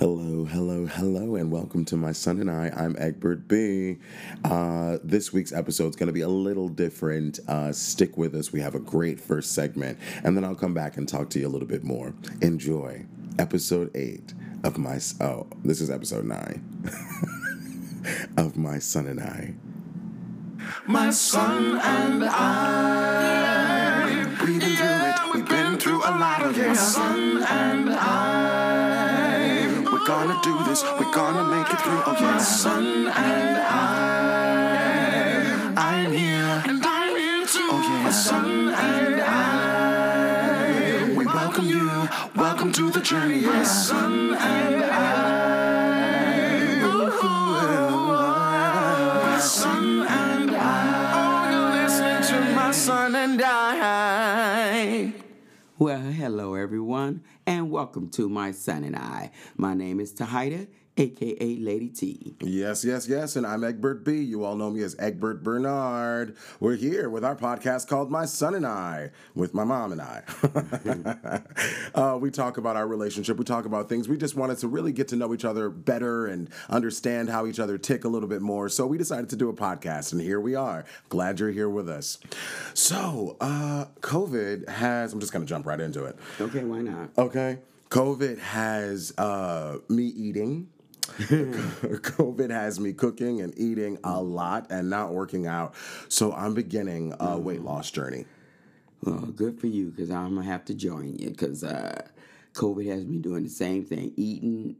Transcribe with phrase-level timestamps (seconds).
[0.00, 2.72] Hello, hello, hello, and welcome to my son and I.
[2.74, 3.98] I'm Egbert B.
[4.42, 7.38] Uh, this week's episode is going to be a little different.
[7.46, 8.50] Uh, stick with us.
[8.50, 11.46] We have a great first segment, and then I'll come back and talk to you
[11.46, 12.14] a little bit more.
[12.40, 13.04] Enjoy
[13.38, 14.32] episode eight
[14.64, 14.98] of my.
[15.20, 16.64] Oh, this is episode nine
[18.38, 19.52] of my son and I.
[20.86, 23.50] My son and I.
[24.46, 25.34] We've been through it.
[25.34, 26.68] We've been through a lot of it.
[26.68, 28.09] My son and I.
[30.00, 30.82] We're gonna do this.
[30.82, 32.02] We're gonna make it through.
[32.06, 32.32] Oh yeah.
[32.32, 34.94] My son and I.
[35.76, 36.62] I'm here.
[36.66, 37.68] And I'm here too.
[37.70, 38.04] Oh yeah.
[38.04, 41.12] My son and I.
[41.14, 42.08] We welcome you.
[42.34, 43.42] Welcome to the journey.
[43.42, 44.96] My son and I.
[46.82, 47.10] Ooh,
[49.22, 51.12] my son and I.
[51.12, 55.12] Oh, you're listening to my son and I.
[55.80, 59.30] Well, hello everyone, and welcome to my son and I.
[59.56, 62.34] My name is Tahida, aka Lady T.
[62.40, 64.18] Yes, yes, yes, and I'm Egbert B.
[64.20, 66.36] You all know me as Egbert Bernard.
[66.58, 70.22] We're here with our podcast called My Son and I, with my mom and I.
[71.94, 73.38] uh, we talk about our relationship.
[73.38, 74.08] We talk about things.
[74.08, 77.60] We just wanted to really get to know each other better and understand how each
[77.60, 78.68] other tick a little bit more.
[78.68, 80.84] So we decided to do a podcast, and here we are.
[81.08, 82.18] Glad you're here with us.
[82.74, 85.12] So, uh, COVID has.
[85.12, 86.18] I'm just gonna jump right into it.
[86.40, 87.10] Okay, why not?
[87.16, 87.58] Okay.
[87.90, 90.68] COVID has uh, me eating.
[91.18, 95.74] COVID has me cooking and eating a lot and not working out.
[96.08, 98.26] So I'm beginning a weight loss journey.
[99.02, 102.06] Well, good for you, because I'm gonna have to join you, because uh,
[102.54, 104.76] COVID has me doing the same thing: eating,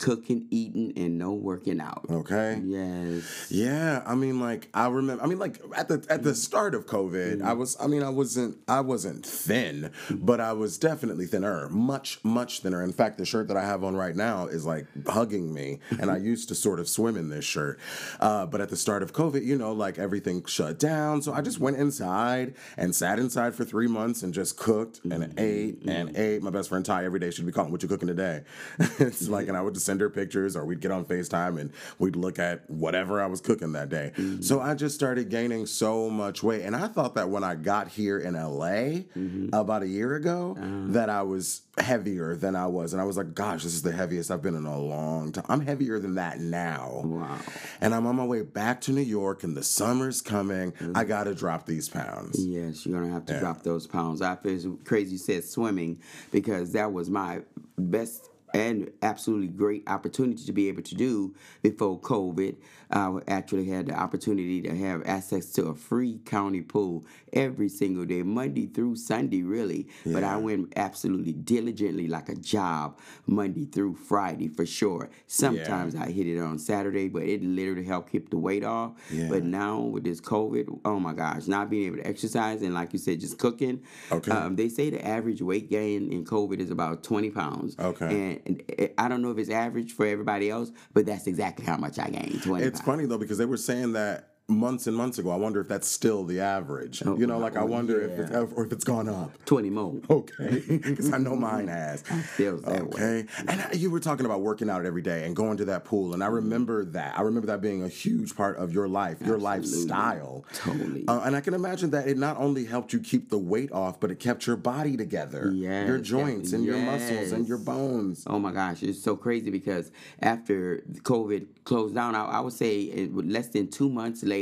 [0.00, 2.06] cooking, eating, and no working out.
[2.10, 2.60] Okay.
[2.64, 3.46] Yes.
[3.50, 5.22] Yeah, I mean, like I remember.
[5.22, 6.36] I mean, like at the at the mm.
[6.36, 7.56] start of COVID, I mm.
[7.56, 7.76] was.
[7.78, 8.56] I mean, I wasn't.
[8.66, 10.18] I wasn't thin, mm.
[10.24, 11.68] but I was definitely thinner.
[11.68, 12.82] Much, much thinner.
[12.82, 16.10] In fact, the shirt that I have on right now is like hugging me, and
[16.10, 17.78] I used to sort of swim in this shirt.
[18.18, 21.42] Uh, but at the start of COVID, you know, like everything shut down, so I
[21.42, 25.82] just went inside and sat inside for three months and just cooked and mm-hmm, ate
[25.86, 26.20] and mm-hmm.
[26.20, 26.42] ate.
[26.42, 28.42] My best friend Ty every day she'd be calling, "What you cooking today?"
[28.98, 31.72] it's like, and I would just send her pictures, or we'd get on Facetime and
[31.98, 34.12] we'd look at whatever I was cooking that day.
[34.16, 34.40] Mm-hmm.
[34.40, 37.88] So I just started gaining so much weight, and I thought that when I got
[37.88, 39.48] here in LA mm-hmm.
[39.52, 40.92] about a year ago, uh-huh.
[40.92, 43.90] that I was heavier than I was, and I was like, "Gosh, this is the
[43.90, 45.44] heaviest I've been in a long time.
[45.48, 47.38] I'm heavier than that now." Wow.
[47.80, 50.70] And I'm on my way back to New York, and the summer's coming.
[50.72, 50.96] Mm-hmm.
[50.96, 52.36] I gotta drop these pounds.
[52.38, 53.40] Yes, you're gonna have to Yeah.
[53.40, 54.22] drop those pounds.
[54.22, 55.98] I feel crazy you said swimming
[56.30, 57.40] because that was my
[57.76, 62.56] best and absolutely great opportunity to be able to do before COVID.
[62.92, 68.04] I actually had the opportunity to have access to a free county pool every single
[68.04, 69.88] day, Monday through Sunday, really.
[70.04, 75.10] But I went absolutely diligently like a job Monday through Friday for sure.
[75.26, 78.92] Sometimes I hit it on Saturday, but it literally helped keep the weight off.
[79.10, 79.28] Yeah.
[79.28, 82.92] But now with this COVID, oh my gosh, not being able to exercise and like
[82.92, 83.82] you said, just cooking.
[84.10, 84.30] Okay.
[84.30, 87.76] Um, they say the average weight gain in COVID is about 20 pounds.
[87.78, 88.40] Okay.
[88.46, 91.76] And, and I don't know if it's average for everybody else, but that's exactly how
[91.76, 92.79] much I gained 20 It's pounds.
[92.84, 95.30] Funny though because they were saying that months and months ago.
[95.30, 97.02] I wonder if that's still the average.
[97.04, 99.32] Oh, you know, like I oh, wonder if it's or if it's gone up.
[99.46, 100.00] 20 more.
[100.10, 102.02] Okay, because I know mine has.
[102.02, 103.02] Feels that way.
[103.02, 106.14] Okay, and you were talking about working out every day and going to that pool,
[106.14, 107.18] and I remember that.
[107.18, 110.44] I remember that being a huge part of your life, your lifestyle.
[110.52, 111.06] Totally.
[111.06, 114.00] Uh, and I can imagine that it not only helped you keep the weight off,
[114.00, 115.50] but it kept your body together.
[115.54, 118.24] Yes, your joints and your muscles and your bones.
[118.26, 119.90] Oh my gosh, it's so crazy because
[120.20, 124.39] after COVID closed down, I, I would say it, less than two months later,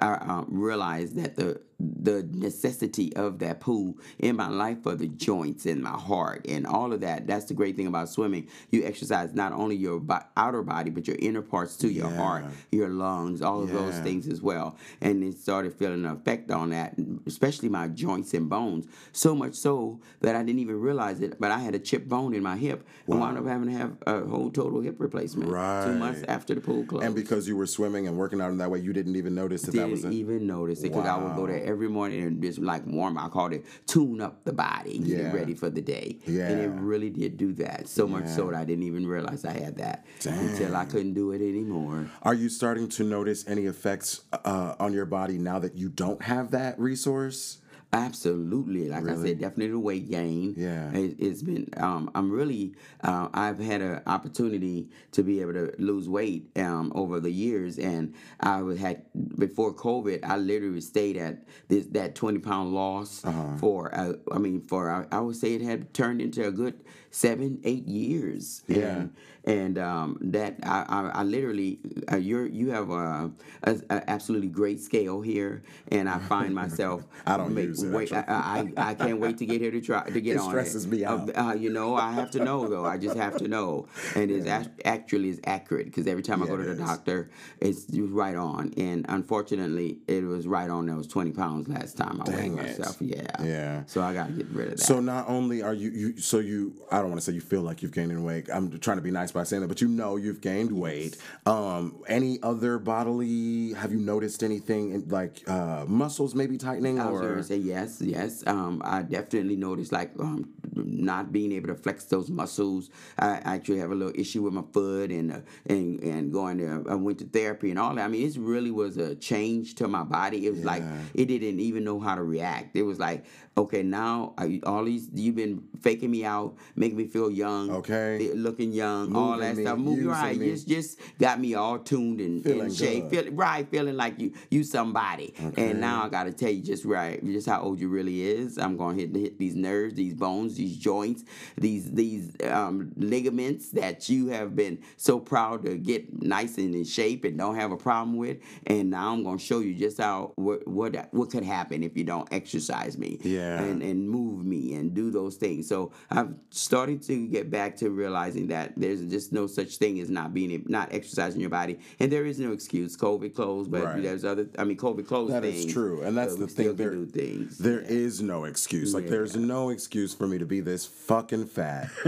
[0.00, 5.08] I um, realized that the the necessity of that pool in my life for the
[5.08, 7.26] joints and my heart and all of that.
[7.26, 8.48] That's the great thing about swimming.
[8.70, 12.44] You exercise not only your bo- outer body but your inner parts too, your heart,
[12.70, 14.76] your lungs, all of those things as well.
[15.00, 16.94] And it started feeling an effect on that,
[17.26, 18.86] especially my joints and bones.
[19.12, 22.34] So much so that I didn't even realize it, but I had a chipped bone
[22.34, 25.84] in my hip and wound up having to have a whole total hip replacement right.
[25.84, 27.04] two months after the pool closed.
[27.04, 29.62] And because you were swimming and working out in that way, you didn't even notice
[29.62, 32.22] that that was didn't a, even notice it because I would go there every morning
[32.22, 33.18] and just like warm.
[33.18, 35.30] I called it tune up the body, get Yeah.
[35.30, 36.18] it ready for the day.
[36.26, 37.88] and it really did do that.
[37.88, 41.32] So much so that I didn't even realize I had that until I couldn't do
[41.32, 42.08] it anymore.
[42.22, 46.22] Are you starting to notice any effects uh, on your body now that you don't
[46.22, 47.58] have that resource?
[47.94, 50.54] Absolutely, like I said, definitely the weight gain.
[50.56, 50.90] Yeah.
[50.92, 51.68] it, it's been.
[51.76, 52.74] Um, I'm really.
[53.04, 57.78] Uh, I've had an opportunity to be able to lose weight um, over the years,
[57.78, 59.02] and I was had
[59.38, 60.20] before COVID.
[60.24, 63.56] I literally stayed at this that 20 pound loss Uh-huh.
[63.58, 63.94] for.
[63.94, 66.74] Uh, I mean, for I, I would say it had turned into a good
[67.16, 68.64] seven, eight years.
[68.66, 68.78] Yeah.
[68.96, 69.14] And,
[69.44, 71.80] and um, that I, I, I literally
[72.12, 73.30] uh, you're you have a,
[73.64, 78.12] a, a absolutely great scale here, and I find myself I don't use it, wait,
[78.12, 78.24] I.
[78.28, 80.42] I, I can't wait to get here to try to get on.
[80.42, 81.30] It on stresses me Uh, out.
[81.36, 82.84] uh, you know, I have to know though.
[82.84, 86.46] I just have to know, and it's act- actually is accurate because every time I
[86.46, 86.78] go to the is.
[86.78, 87.28] doctor,
[87.60, 88.72] it's right on.
[88.76, 90.88] And unfortunately, it was right on.
[90.88, 92.78] It was twenty pounds last time I Dang weighed it.
[92.78, 92.96] myself.
[93.00, 93.22] Yeah.
[93.42, 93.82] Yeah.
[93.86, 94.84] So I got to get rid of that.
[94.84, 97.62] So not only are you you so you I don't want to say you feel
[97.62, 98.48] like you've gained in weight.
[98.52, 101.18] I'm trying to be nice by saying that, but you know you've gained weight.
[101.46, 103.72] Um, any other bodily?
[103.74, 107.36] Have you noticed anything in, like uh, muscles maybe tightening I was or?
[107.36, 108.44] to say yes, yes.
[108.46, 112.90] Um, I definitely noticed like um, not being able to flex those muscles.
[113.18, 116.84] I actually have a little issue with my foot and uh, and and going to
[116.88, 118.04] I went to therapy and all that.
[118.04, 120.46] I mean, it really was a change to my body.
[120.46, 120.82] It was like
[121.14, 122.76] it didn't even know how to react.
[122.76, 123.24] It was like,
[123.56, 124.34] okay, now
[124.64, 128.30] all these you've been faking me out, making me feel young, Okay.
[128.34, 129.78] looking young, all that me, stuff.
[129.78, 130.50] Moving right, me.
[130.50, 134.32] just just got me all tuned and Feeling in shape, feel, right, feeling like you
[134.50, 135.34] you somebody.
[135.42, 135.70] Okay.
[135.70, 138.58] And now I got to tell you just right, just how old you really is.
[138.58, 141.24] I'm going to hit hit these nerves, these bones, these joints,
[141.56, 146.84] these these um, ligaments that you have been so proud to get nice and in
[146.84, 148.38] shape and don't have a problem with.
[148.66, 151.96] And now I'm going to show you just how what what what could happen if
[151.96, 153.18] you don't exercise me.
[153.22, 153.41] Yeah.
[153.42, 155.68] And and move me and do those things.
[155.68, 160.10] So I'm starting to get back to realizing that there's just no such thing as
[160.10, 162.96] not being not exercising your body, and there is no excuse.
[162.96, 164.02] COVID closed, but Right.
[164.02, 164.48] there's other.
[164.58, 165.32] I mean, COVID closed.
[165.32, 166.74] That is things, true, and that's the thing.
[166.76, 167.58] There, do things.
[167.58, 168.94] there is no excuse.
[168.94, 171.90] Like, there's no excuse for me to be this fucking fat.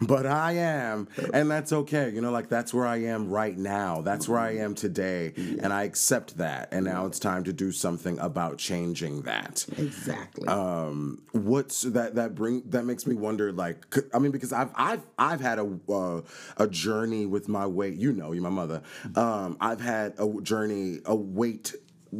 [0.00, 2.10] but I am, and that's okay.
[2.10, 4.00] You know, like that's where I am right now.
[4.02, 5.64] That's where I am today, mm-hmm.
[5.64, 6.68] and I accept that.
[6.72, 8.58] And now it's time to do something about
[9.22, 9.64] that.
[9.78, 10.48] exactly.
[10.48, 12.14] Um, what's that?
[12.14, 13.52] That bring that makes me wonder.
[13.52, 13.84] Like,
[14.14, 16.22] I mean, because I've I've I've had a uh,
[16.56, 17.94] a journey with my weight.
[17.94, 18.82] You know, you my mother.
[19.16, 21.74] Um, I've had a journey, a weight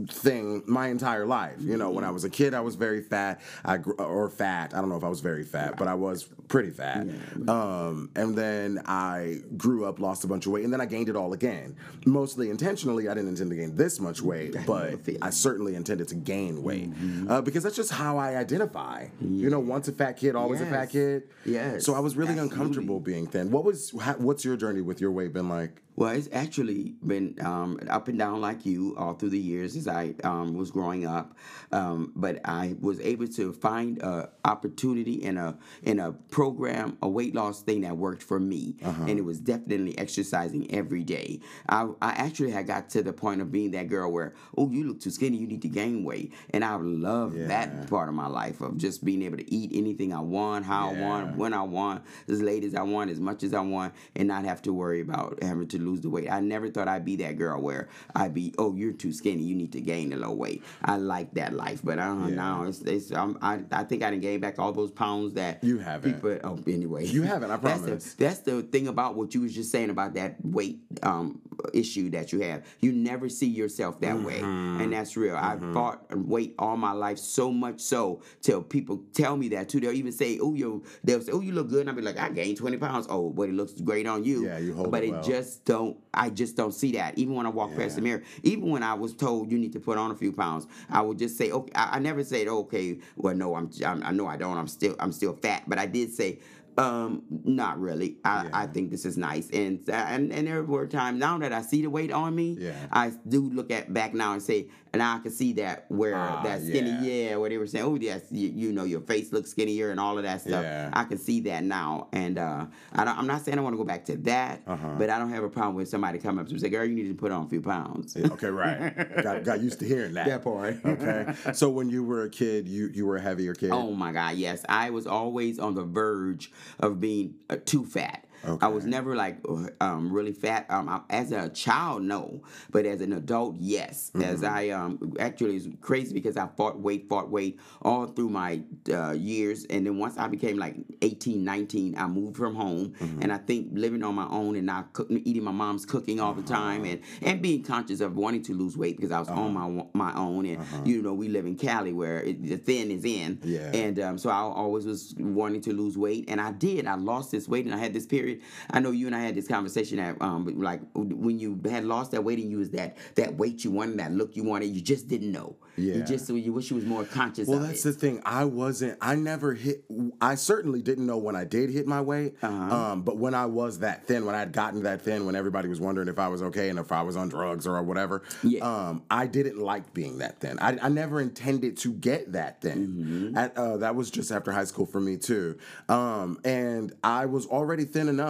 [0.08, 1.56] thing my entire life.
[1.60, 3.40] You know, when I was a kid, I was very fat.
[3.64, 4.72] I gr- or fat.
[4.74, 7.06] I don't know if I was very fat, but I was pretty fat.
[7.48, 11.08] Um, and then I grew up, lost a bunch of weight, and then I gained
[11.08, 11.76] it all again.
[12.04, 13.08] Mostly intentionally.
[13.08, 15.00] I didn't intend to gain this much weight, but.
[15.22, 16.90] I certainly intended to gain weight
[17.28, 19.06] uh, because that's just how I identify.
[19.20, 21.24] You know, once a fat kid, always a fat kid.
[21.44, 22.54] Yes, So I was really absolutely.
[22.56, 23.50] uncomfortable being thin.
[23.50, 23.92] What was?
[23.98, 25.81] How, what's your journey with your weight been like?
[26.02, 29.86] Well, it's actually been um, up and down like you all through the years as
[29.86, 31.36] I um, was growing up,
[31.70, 37.08] um, but I was able to find a opportunity in a in a program, a
[37.08, 39.04] weight loss thing that worked for me, Uh-huh.
[39.06, 41.38] and it was definitely exercising every day.
[41.68, 44.82] I, I actually had got to the point of being that girl where, oh, you
[44.88, 47.46] look too skinny, you need to gain weight, and I love Yeah.
[47.46, 50.90] that part of my life of just being able to eat anything I want, how
[50.90, 53.94] I want, when I want, as late as I want, as much as I want,
[54.16, 56.30] and not have to worry about having to lose the weight.
[56.30, 59.54] I never thought I'd be that girl where I'd be, oh, you're too skinny, you
[59.54, 60.62] need to gain a little weight.
[60.84, 62.34] I like that life, but I don't Yeah.
[62.56, 62.62] know.
[62.64, 66.14] It's, it's I, I think I done gained back all those pounds that You haven't.
[66.14, 68.14] People, oh, anyway, You haven't, I That's promise.
[68.14, 71.40] the, that's the thing about what you was just saying about that weight um,
[71.74, 72.64] issue that you have.
[72.80, 74.80] You never see yourself that way, Mm-hmm.
[74.80, 75.36] and that's real.
[75.36, 79.80] I fought weight all my life so much so till people tell me that too.
[79.80, 82.18] They'll even say, "Oh, you," they'll say, "Oh, you look good," and I'll be like,
[82.18, 84.46] "I gained twenty pounds." Oh, but it looks great on you.
[84.46, 85.22] Yeah, you hold But it it well.
[85.22, 85.96] just don't.
[86.12, 87.16] I just don't see that.
[87.16, 89.80] Even when I walk past the mirror, even when I was told you need to
[89.80, 92.98] put on a few pounds, I would just say, "Okay." I, I never said, "Okay."
[93.16, 94.02] Well, no, I'm, I'm.
[94.02, 94.58] I know I don't.
[94.58, 94.94] I'm still.
[95.02, 95.62] I'm still fat.
[95.66, 96.38] But I did say.
[96.78, 98.16] Um, not really.
[98.24, 101.60] I, I think this is nice, and and and there were times now that I
[101.60, 102.72] see the weight on me, Yeah.
[102.90, 106.42] I do look at back now and say, and I can see that where Ah,
[106.42, 107.30] that skinny, yeah.
[107.30, 107.36] yeah.
[107.36, 110.16] where they were saying, oh yes, you, you know, your face looks skinnier and all
[110.18, 110.62] of that stuff.
[110.62, 110.90] Yeah.
[110.92, 113.78] I can see that now, and uh, I don't, I'm not saying I want to
[113.78, 114.94] go back to that, Uh-huh.
[114.98, 116.84] but I don't have a problem with somebody coming up to me and say, girl,
[116.84, 118.14] you need to put on a few pounds.
[118.16, 119.22] Yeah, Okay, right.
[119.22, 120.26] got, got used to hearing that.
[120.32, 120.76] That part.
[120.84, 121.34] okay.
[121.52, 123.70] So when you were a kid, you you were a heavier kid.
[123.70, 124.64] Oh my God, yes.
[124.68, 128.24] I was always on the verge of being uh, too fat.
[128.60, 129.38] I was never like
[129.80, 130.66] um, really fat.
[130.68, 134.10] Um, I- as a child, no, but as an adult, yes.
[134.22, 138.62] As I um, actually it's crazy because I fought weight, fought weight all through my
[138.92, 143.32] uh, years, and then once I became like 18, 19, I moved from home, and
[143.32, 146.42] I think living on my own and not cooking, eating my mom's cooking all the
[146.42, 149.84] time, and and being conscious of wanting to lose weight because I was on my
[149.92, 153.38] my own, and you know we live in Cali where it, the thin is in,
[153.44, 153.70] Yeah.
[153.74, 156.86] and um, so I always was wanting to lose weight, and I did.
[156.86, 158.31] I lost this weight, and I had this period
[158.70, 162.12] I know you and I had this conversation that um, like when you had lost
[162.12, 164.80] that weight and you was that that weight you wanted, that look you wanted, you
[164.80, 165.56] just didn't know.
[165.76, 165.94] Yeah.
[165.94, 167.48] You just you wish you was more conscious.
[167.48, 167.92] Well, that's it.
[167.92, 168.22] the thing.
[168.26, 168.98] I wasn't.
[169.00, 169.84] I never hit.
[170.20, 172.34] I certainly didn't know when I did hit my weight.
[172.42, 172.52] Uh-huh.
[172.92, 175.68] Um, but when I was that thin, when I had gotten that thin, when everybody
[175.68, 178.60] was wondering if I was okay and if I was on drugs or whatever, Yeah.
[178.60, 180.58] um, I didn't like being that thin.
[180.60, 182.88] I, I never intended to get that thin.
[182.88, 183.36] Mm-hmm.
[183.38, 185.56] At, uh, that was just after high school for me too.
[185.88, 188.21] Um, and I was already thin enough.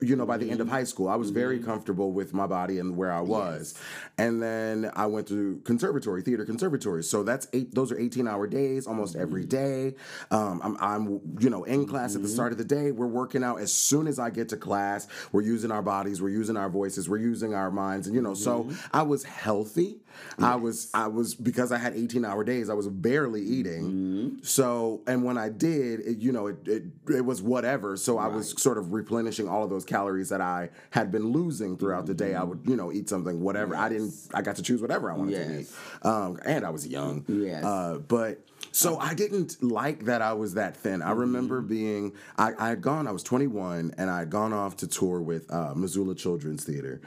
[0.00, 0.52] You know, by the Mm-hmm.
[0.52, 3.74] end of high school, I was very comfortable with my body and where I was.
[4.18, 7.02] And then I went to conservatory, theater conservatory.
[7.02, 7.74] So that's eight.
[7.74, 9.94] Those are eighteen hour days, almost every day.
[10.30, 12.92] Um, I'm, I'm, you know, in class at the start of the day.
[12.92, 15.08] We're working out as soon as I get to class.
[15.32, 16.20] We're using our bodies.
[16.20, 17.08] We're using our voices.
[17.08, 18.06] We're using our minds.
[18.06, 20.00] And you know, so I was healthy.
[20.38, 22.68] I was, I was because I had eighteen hour days.
[22.68, 24.38] I was barely eating.
[24.42, 27.96] So, and when I did, it, you know, it, it it was whatever.
[27.96, 31.76] So I was sort of replenishing all of those calories that I had been losing
[31.76, 32.34] throughout the day.
[32.34, 33.74] I would, you know, eat something, whatever.
[33.76, 34.14] I didn't.
[34.34, 35.68] I got to choose whatever I wanted to eat.
[36.02, 37.24] Um, and I was young.
[37.28, 37.64] Yes.
[37.64, 38.40] Uh, but
[38.76, 41.00] so I didn't like that I was that thin.
[41.00, 44.76] I remember being, I, I had gone, I was 21, and I had gone off
[44.78, 47.00] to tour with uh, Missoula Children's Theater.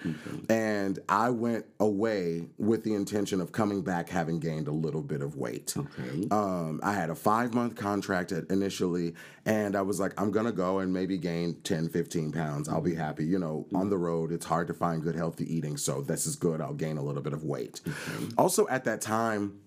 [0.49, 5.21] And I went away with the intention of coming back having gained a little bit
[5.21, 5.75] of weight.
[5.77, 6.27] Okay.
[6.31, 9.13] Um, I had a five month contract at- initially,
[9.45, 12.67] and I was like, I'm gonna go and maybe gain 10, 15 pounds.
[12.67, 13.25] I'll be happy.
[13.25, 16.35] You know, on the road, it's hard to find good, healthy eating, so this is
[16.35, 16.61] good.
[16.61, 17.81] I'll gain a little bit of weight.
[18.39, 19.59] Also, at that time,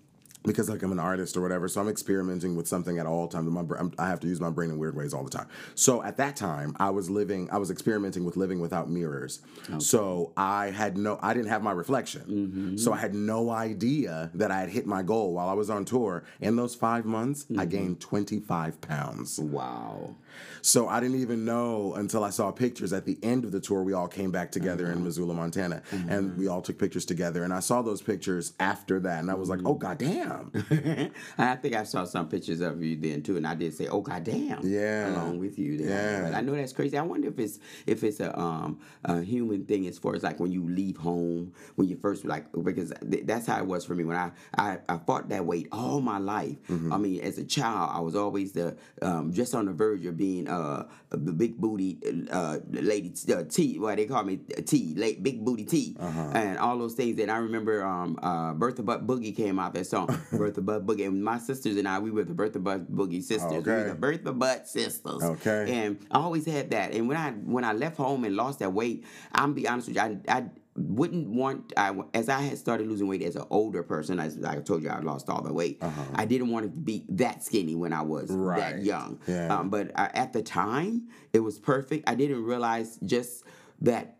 [0.43, 3.49] because like I'm an artist or whatever, so I'm experimenting with something at all times.
[3.49, 5.47] My I'm, I have to use my brain in weird ways all the time.
[5.75, 9.41] So at that time, I was living, I was experimenting with living without mirrors.
[9.79, 12.21] So I had no, I didn't have my reflection.
[12.21, 12.77] Mm-hmm.
[12.77, 15.85] So I had no idea that I had hit my goal while I was on
[15.85, 16.23] tour.
[16.41, 17.69] In those five months, I mm-hmm.
[17.69, 19.39] gained 25 pounds.
[19.39, 20.15] wow.
[20.61, 23.83] So I didn't even know until I saw pictures at the end of the tour.
[23.83, 24.93] We all came back together Uh-huh.
[24.97, 26.39] in Missoula, Montana, and mm-hmm.
[26.39, 27.43] we all took pictures together.
[27.43, 30.32] And I saw those pictures after that, and I was like, "Oh goddamn!"
[31.37, 34.01] I think I saw some pictures of you then too, and I did say, "Oh
[34.01, 35.09] goddamn!" Yeah.
[35.09, 35.77] along with you.
[35.77, 35.87] There.
[35.89, 36.29] Yeah.
[36.29, 36.97] But I know that's crazy.
[36.97, 40.39] I wonder if it's if it's a um a human thing as far as like
[40.39, 43.95] when you leave home when you first like because th- that's how it was for
[43.95, 46.57] me when I I, I fought that weight all my life.
[46.69, 46.93] Mm-hmm.
[46.93, 50.17] I mean, as a child, I was always the um just on the verge of
[50.17, 51.99] being uh the big booty
[52.31, 53.79] uh lady uh, T.
[53.79, 56.31] What they call me T, late big booty T, Uh-huh.
[56.33, 57.19] and all those things.
[57.19, 61.23] And I remember um uh Bertha Boogie came out that song Bertha Butt Boogie, and
[61.23, 63.65] my sisters and I we were the Bertha Butt Boogie sisters.
[63.65, 63.89] We were Okay.
[63.89, 65.23] the Bertha Butt sisters.
[65.23, 65.65] Okay.
[65.85, 66.93] And I always had that.
[66.93, 69.97] And when I when I left home and lost that weight, I'm be honest with
[69.97, 73.83] you, I, I wouldn't want I as I had started losing weight as an older
[73.83, 75.81] person, as I told you I lost all the weight.
[76.15, 78.39] I didn't want to be that skinny when I was Uh-huh.
[78.39, 78.59] Right.
[78.59, 79.19] that young.
[79.27, 79.53] Yeah.
[79.55, 82.09] Um, but uh, at the time, it was perfect.
[82.09, 83.43] I didn't realize just
[83.81, 84.17] that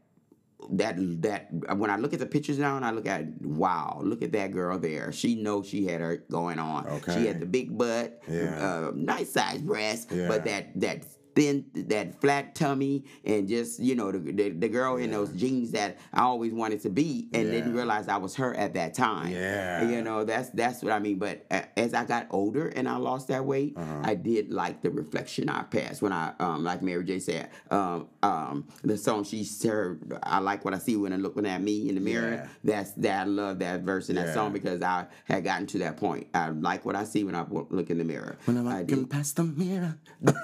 [0.72, 4.22] that that when I look at the pictures now and I look at wow, look
[4.22, 5.12] at that girl there.
[5.12, 6.88] She knows she had her going on.
[6.88, 7.14] Okay.
[7.16, 8.88] She had the big butt, Yeah.
[8.88, 10.28] uh, nice size breast, Yeah.
[10.28, 11.06] but that that
[11.36, 15.72] thin that flat tummy and just you know the the, the girl in those jeans
[15.72, 19.32] that I always wanted to be and didn't realize I was her at that time.
[19.32, 19.90] Yeah.
[19.90, 21.18] you know that's that's what I mean.
[21.20, 24.02] But uh, as I got older and I lost that weight, Uh-huh.
[24.04, 28.08] I did like the reflection I passed when I um like Mary J said um
[28.22, 31.90] um the song she said I like what I see when I'm looking at me
[31.90, 32.34] in the mirror.
[32.34, 32.48] Yeah.
[32.64, 34.34] That's that I love that verse in that Yeah.
[34.34, 36.28] song because I had gotten to that point.
[36.34, 38.38] I like what I see when I look in the mirror.
[38.46, 39.98] When I'm looking past the mirror.
[40.22, 40.36] and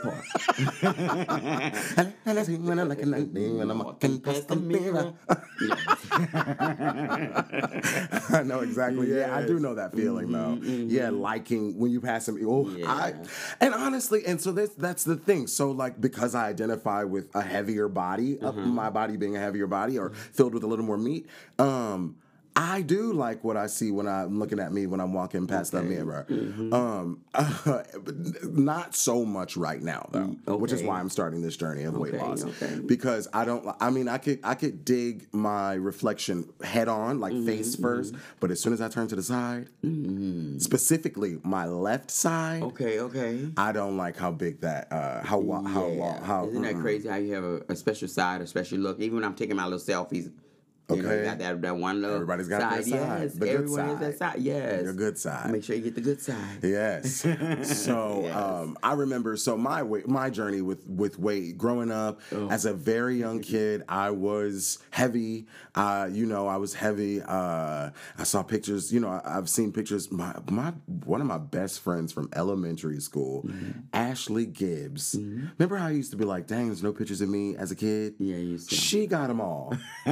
[0.82, 5.14] I see when I'm looking at me, when I'm looking past the mirror.
[8.32, 9.14] I know exactly.
[9.14, 10.54] Yeah, I do know that feeling though.
[10.62, 12.40] Yeah, liking when you pass them.
[12.46, 13.14] Oh, I,
[13.60, 15.48] and honestly, and so that's that's the thing.
[15.48, 19.68] So like because I identify with a heavier body, uh, my body being a heavier
[19.68, 22.16] body or filled with a little more meat, um.
[22.62, 25.72] I do like what I see when I'm looking at me when I'm walking past
[25.72, 26.26] the mirror.
[26.30, 27.22] Um,
[28.44, 32.16] not so much right now though, which is why I'm starting this journey of weight
[32.16, 32.80] loss okay.
[32.86, 33.66] because I don't.
[33.80, 37.82] I mean, I could I could dig my reflection head on, like face Mm-hmm.
[37.84, 39.70] first, but as soon as I turn to the side,
[40.62, 43.48] specifically my left side, Okay, okay.
[43.58, 46.48] I don't like how big that, uh, how wa- how long, how.
[46.50, 49.00] Isn't that crazy how you have a, a special side, a special look?
[49.00, 50.32] Even when I'm taking my little selfies,
[50.90, 51.24] You know, you Okay.
[51.26, 52.86] got that, that one little Everybody's got their side.
[52.92, 54.34] side, Yes, the good everyone has that side.
[54.34, 54.42] side.
[54.42, 54.84] Yes.
[54.84, 55.52] Your good side.
[55.52, 56.60] Make sure you get the good side.
[56.64, 57.26] Yes.
[57.80, 58.36] So Yes.
[58.36, 59.36] um, I remember.
[59.38, 62.50] So my my journey with with weight, growing up Oh.
[62.50, 65.48] as a very young kid, I was heavy.
[65.76, 67.22] Uh, you know, I was heavy.
[67.22, 68.92] Uh, I saw pictures.
[68.92, 70.12] You know, I, I've seen pictures.
[70.12, 70.74] My my
[71.06, 73.80] one of my best friends from elementary school, Mm-hmm.
[73.94, 75.16] Ashley Gibbs.
[75.16, 77.76] Remember how I used to be like, "Dang, there's no pictures of me as a
[77.76, 78.58] kid." Yeah, you.
[78.58, 79.74] She got them all.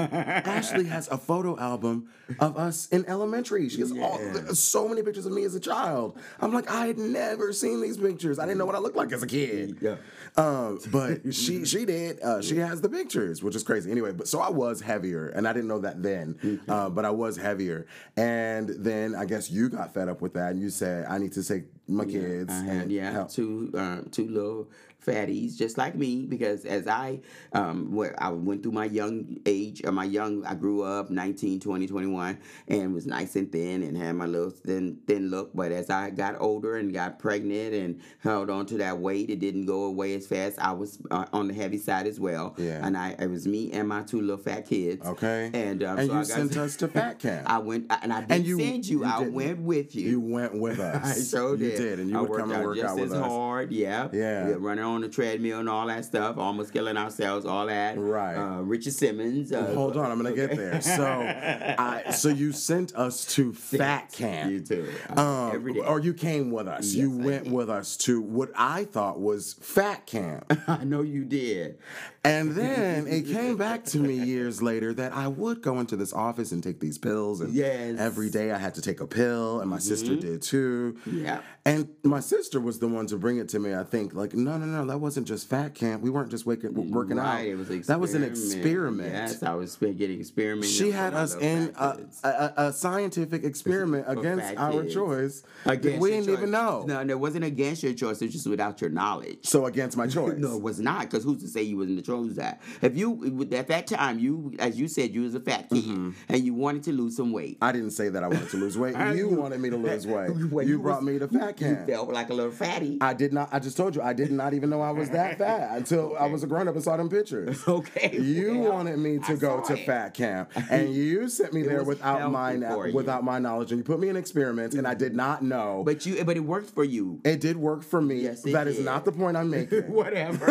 [0.71, 2.09] Ashley has a photo album
[2.39, 3.69] of us in elementary.
[3.69, 4.19] She has all,
[4.53, 6.17] so many pictures of me as a child.
[6.39, 8.39] I'm like, I had never seen these pictures.
[8.39, 9.77] I didn't know what I looked like as a kid.
[9.81, 9.95] Yeah.
[10.35, 12.21] Um, but she she did.
[12.21, 13.91] Uh, she has the pictures, which is crazy.
[13.91, 16.61] Anyway, but so I was heavier, and I didn't know that then.
[16.67, 20.51] Uh, but I was heavier, and then I guess you got fed up with that,
[20.51, 22.51] and you said, I need to take my kids.
[22.51, 23.31] I had and yeah help.
[23.31, 24.67] two uh, two little
[25.05, 27.19] fatties just like me because as I
[27.53, 31.59] um where I went through my young age or my young I grew up 19
[31.61, 32.37] 20 21
[32.67, 36.09] and was nice and thin and had my little thin thin look but as I
[36.09, 40.13] got older and got pregnant and held on to that weight it didn't go away
[40.15, 42.85] as fast I was uh, on the heavy side as well Yeah.
[42.85, 45.49] and I it was me and my two little fat kids Okay.
[45.53, 47.49] and um, and so you I got- sent us to fat camp.
[47.49, 50.19] I went and I did And you- send you, you I went with you you
[50.19, 51.05] went with us.
[51.05, 51.99] I so you did.
[51.99, 53.25] and you I would come and work just out with us.
[53.25, 53.71] hard.
[53.71, 54.53] Yeah, Yeah.
[54.57, 57.97] running on the treadmill and all that stuff, almost killing ourselves, all that.
[57.97, 58.35] Right.
[58.35, 59.51] Uh, Richard Simmons.
[59.51, 60.81] Uh, Hold on, I'm gonna get there.
[60.97, 64.51] So, I, so you sent us to fat camp.
[64.51, 64.89] You too.
[65.15, 65.79] Um, every day.
[65.81, 66.93] Or you came with us.
[66.93, 70.51] you Yes, I went with us to what I thought was fat camp.
[70.67, 71.77] I know you did.
[72.23, 76.13] And then it came back to me years later that I would go into this
[76.13, 77.41] office and take these pills.
[77.41, 77.67] And Yes.
[77.93, 77.99] Mm-hmm.
[77.99, 80.97] every day I had to take a pill, and my sister did too.
[81.05, 81.41] Yeah.
[81.65, 83.73] And my sister was the one to bring it to me.
[83.75, 86.01] I think like, no, no, no, that wasn't just fat camp.
[86.01, 87.41] We weren't just waking, working out.
[87.41, 89.11] It was that was an experiment.
[89.13, 90.65] Yes, I was getting experiment.
[90.65, 94.93] She had us in a, a, a scientific experiment against our kids.
[94.93, 95.43] choice.
[95.65, 96.83] that we didn't even know.
[96.87, 98.21] No, no, it wasn't against your choice.
[98.21, 99.39] It was just without your knowledge.
[99.45, 100.37] So against my choice.
[100.37, 101.01] No, it was not.
[101.01, 102.61] Because who's to say you wasn't the chose that?
[102.81, 106.09] If you at that time, you as you said, you was a fat kid Mm-hmm.
[106.29, 107.57] and you wanted to lose some weight.
[107.61, 108.95] I didn't say that I wanted to lose weight.
[109.17, 110.29] You wanted me to lose weight.
[110.35, 111.87] You you brought was- me to fat camp.
[111.87, 112.97] You felt like a little fatty.
[113.01, 113.49] I did not.
[113.51, 116.27] I just told you I did not even know I was that fat until I
[116.27, 117.63] was a grown up and saw them pictures.
[117.67, 119.85] Okay, You well, wanted me to I go to it.
[119.85, 122.55] fat camp, and you sent me there without my
[122.91, 125.83] without my knowledge, and you put me in experiments, and I did not know.
[125.85, 127.19] But you, but it worked for you.
[127.23, 128.21] it did work for me.
[128.21, 128.85] Yes, it that is did.
[128.85, 129.91] not the point I'm making.
[129.91, 130.47] Whatever.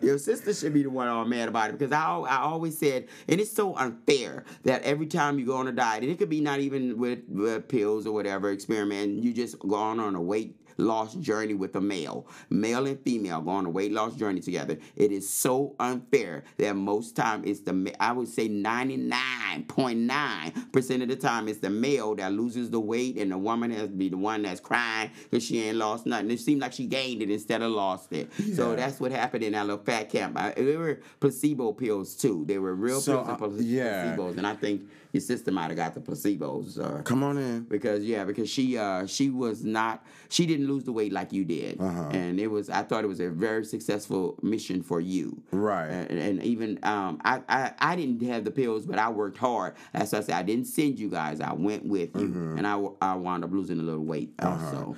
[0.00, 3.08] Your sister should be the one all mad about it because I, I always said,
[3.28, 6.28] and it's so unfair that every time you go on a diet, and it could
[6.30, 10.20] be not even with, with pills or whatever experiment, you just go on on a
[10.20, 14.40] weight loss journey with a male, male and female go on a weight loss journey
[14.40, 14.78] together.
[14.96, 20.00] It is so unfair that most time it's the I would say ninety nine point
[20.00, 23.70] nine percent of the time it's the male that loses the weight, and the woman
[23.70, 26.30] has to be the one that's crying because she ain't lost nothing.
[26.30, 28.30] It seemed like she gained it instead of lost it.
[28.54, 30.38] So that's what happened in that little fat camp.
[30.38, 32.44] I, they were placebo pills too.
[32.46, 34.16] They were real So, pills and uh, yeah.
[34.16, 36.78] placebos, and I think your sister might have got the placebos.
[36.78, 37.62] Uh, Come on in.
[37.64, 41.44] because yeah, because she uh she was not she didn't lose the weight like you
[41.44, 42.08] did, Uh-huh.
[42.10, 45.88] and it was I thought it was a very successful mission for you, Right.
[45.88, 49.74] And, and even um I, I I didn't have the pills, but I worked hard.
[49.92, 51.40] That's why I said I didn't send you guys.
[51.40, 52.58] I went with you, Mm-hmm.
[52.58, 54.50] and I I wound up losing a little weight Uh-huh.
[54.66, 54.96] also.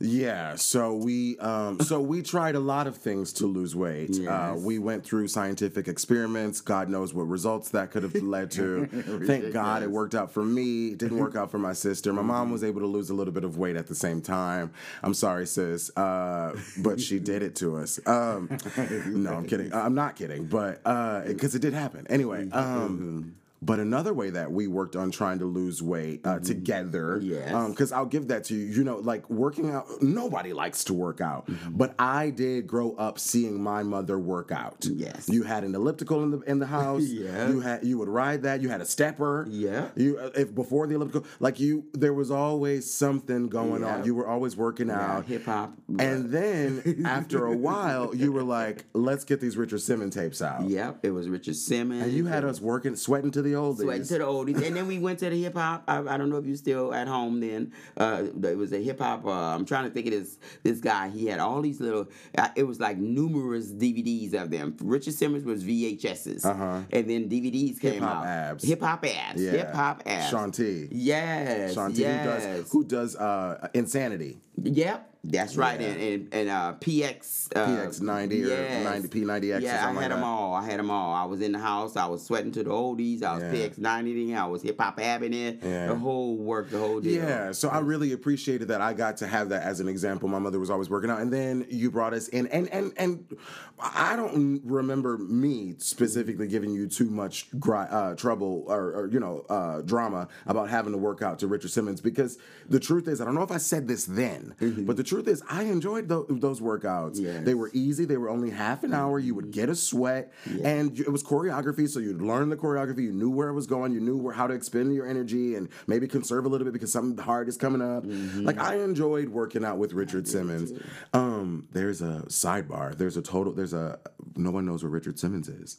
[0.00, 4.16] Yeah, so we um, so we tried a lot of things to lose weight.
[4.26, 6.60] Uh, we went through scientific experiments.
[6.60, 8.86] God knows what results that could have led to.
[9.26, 10.88] Thank God it worked out for me.
[10.88, 12.12] It didn't work out for my sister.
[12.12, 14.72] My mom was able to lose a little bit of weight at the same time.
[15.02, 17.98] I'm sorry, sis, uh, but she did it to us.
[18.06, 18.56] Um,
[19.06, 19.72] no, I'm kidding.
[19.74, 20.82] I'm not kidding, but
[21.26, 22.48] because it did happen anyway.
[22.50, 27.52] Um, but another way that we worked on trying to lose weight uh, together, Yes.
[27.52, 28.66] um, because I'll give that to you.
[28.66, 33.18] You know, like working out, nobody likes to work out, but I did grow up
[33.18, 34.86] seeing my mother work out.
[34.90, 35.28] Yes.
[35.28, 37.02] you had an elliptical in the in the house.
[37.08, 37.48] Yeah.
[37.50, 38.60] you had you would ride that.
[38.60, 39.46] You had a stepper.
[39.48, 39.88] Yeah.
[39.96, 43.96] you uh, if before the elliptical, like you, there was always something going Yeah.
[43.96, 44.04] on.
[44.04, 45.26] You were always working out.
[45.26, 50.14] Hip hop, And then after a while, you were like, "Let's get these Richard Simmons
[50.14, 52.02] tapes out." Yep, it was Richard Simmons.
[52.04, 53.82] And you had us working, sweating to the oldies.
[53.82, 55.84] Sweating to the oldies, and then we went to the hip hop.
[55.88, 57.40] I, I don't know if you're still at home.
[57.40, 59.24] Then uh, it was a hip hop.
[59.26, 61.08] Uh, I'm trying to think of this this guy.
[61.08, 62.08] He had all these little.
[62.36, 64.76] Uh, it was like numerous DVDs of them.
[64.82, 66.80] Richard Simmons was VHSs, Uh-huh.
[66.90, 68.26] and then DVDs came Hip-hop out.
[68.26, 68.64] abs.
[68.64, 69.42] Hip hop abs.
[69.42, 69.50] Yeah.
[69.52, 70.30] Hip hop abs.
[70.30, 70.88] Shaun T.
[70.90, 71.74] Yes.
[71.74, 72.24] Shaun T yes.
[72.24, 74.38] who does who does uh, Insanity.
[74.62, 75.14] Yep.
[75.30, 75.86] That's right, Yeah.
[75.88, 80.08] and and, and uh, PX uh, PX90 or 90 P90X or Yeah, I had like
[80.08, 80.26] them that.
[80.26, 80.54] all.
[80.54, 81.12] I had them all.
[81.14, 81.96] I was in the house.
[81.96, 83.22] I was sweating to the oldies.
[83.22, 83.68] I was Yeah.
[83.68, 84.36] PX90.
[84.36, 85.60] I was hip hop having it.
[85.62, 85.88] Yeah.
[85.88, 87.22] The whole work, the whole deal.
[87.22, 90.28] Yeah, so I really appreciated that I got to have that as an example.
[90.28, 93.36] My mother was always working out, and then you brought us in, and and and
[93.80, 99.20] I don't remember me specifically giving you too much gri- uh, trouble or, or you
[99.20, 102.38] know uh, drama about having to work out to Richard Simmons because
[102.68, 104.54] the truth is I don't know if I said this then,
[104.86, 107.18] but the truth is I enjoyed tho- those workouts.
[107.20, 107.44] Yes.
[107.44, 108.04] They were easy.
[108.04, 109.18] They were only half an hour.
[109.18, 111.88] You would get a sweat, and it was choreography.
[111.88, 113.02] So you'd learn the choreography.
[113.02, 113.92] You knew where it was going.
[113.92, 116.92] You knew where, how to expend your energy and maybe conserve a little bit because
[116.92, 118.04] something hard is coming up.
[118.06, 120.72] Like I enjoyed working out with Richard Simmons.
[121.14, 122.96] Um, there's a sidebar.
[122.96, 123.52] There's a total.
[123.54, 123.98] There's a
[124.36, 125.78] no one knows where Richard Simmons is.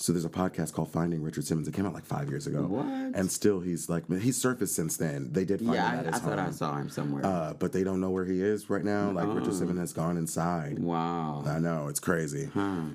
[0.00, 1.68] So there's a podcast called Finding Richard Simmons.
[1.68, 2.86] It came out like five years ago, What?
[2.86, 5.28] and still he's like he's surfaced since then.
[5.30, 7.24] They did find Yeah, him I, I thought I saw him somewhere.
[7.26, 9.10] Uh, but they don't know where he is right now.
[9.10, 9.34] Like Uh-uh.
[9.34, 10.78] Richard Simmons has gone inside.
[10.78, 11.42] wow.
[11.46, 12.48] I know it's crazy.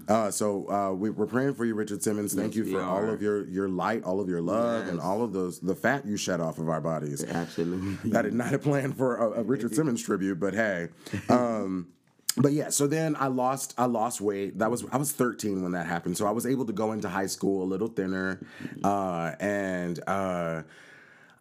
[0.07, 2.33] Uh, so uh, we, we're praying for you, Richard Simmons.
[2.33, 5.21] Thank Yes, you for all of your your light, all of your love, and all
[5.21, 7.23] of those the fat you shed off of our bodies.
[7.23, 8.15] Absolutely.
[8.17, 10.87] I did not have planned for a, a Richard Simmons tribute, but hey.
[11.29, 11.89] Um,
[12.37, 14.59] but yeah, so then I lost I lost weight.
[14.59, 16.17] That was I was 13 when that happened.
[16.17, 18.39] So I was able to go into high school a little thinner,
[18.83, 20.63] uh, and uh,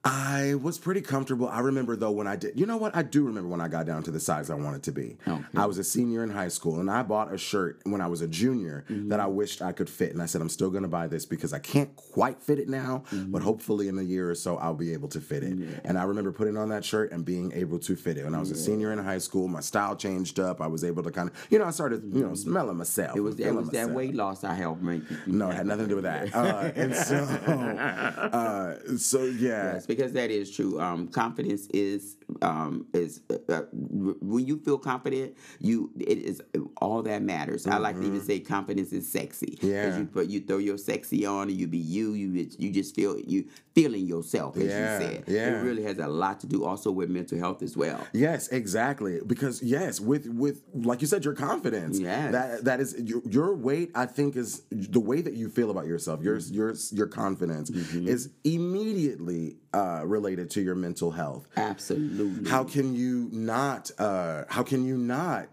[0.06, 1.48] I was pretty comfortable.
[1.48, 2.94] I remember though when I did, you know what?
[2.94, 5.16] I do remember when I got down to the size I wanted to be.
[5.26, 5.42] Okay.
[5.56, 8.20] I was a senior in high school and I bought a shirt when I was
[8.20, 9.08] a junior Mm-hmm.
[9.08, 10.12] that I wished I could fit.
[10.12, 12.68] And I said, I'm still going to buy this because I can't quite fit it
[12.68, 13.32] now, Mm-hmm.
[13.32, 15.56] but hopefully in a year or so I'll be able to fit it.
[15.84, 18.24] And I remember putting on that shirt and being able to fit it.
[18.24, 20.60] When I was a senior in high school, my style changed up.
[20.60, 23.10] I was able to kind of, you know, I started, you know, smelling myself.
[23.10, 23.18] Mm-hmm.
[23.18, 25.02] It was, it was that weight loss I helped make.
[25.26, 26.34] No, it had nothing to do with that.
[26.44, 29.74] Uh, and so, uh, so yeah.
[29.74, 30.80] Yes, because that is true.
[30.80, 36.42] Um, confidence is um, is uh, uh, when you feel confident, you it is
[36.80, 37.66] all that matters.
[37.66, 39.58] I like to even say confidence is sexy.
[39.60, 39.66] Mm-hmm.
[39.66, 39.98] Yeah.
[39.98, 42.12] you put you throw your sexy on, and you be you.
[42.12, 45.24] You you just feel you feeling yourself, as Yeah, you said.
[45.26, 45.48] yeah.
[45.58, 48.06] It really has a lot to do also with mental health as well.
[48.12, 49.20] Yes, exactly.
[49.26, 51.98] Because yes, with with like you said, your confidence.
[51.98, 52.32] Yes.
[52.32, 53.90] That that is your, your weight.
[53.94, 56.22] I think is the way that you feel about yourself.
[56.22, 56.54] Your Mm-hmm.
[56.54, 61.46] your your confidence is immediately uh, related to your mental health.
[61.56, 62.48] Absolutely.
[62.50, 63.90] How can you not?
[63.98, 65.48] Uh, how can you not?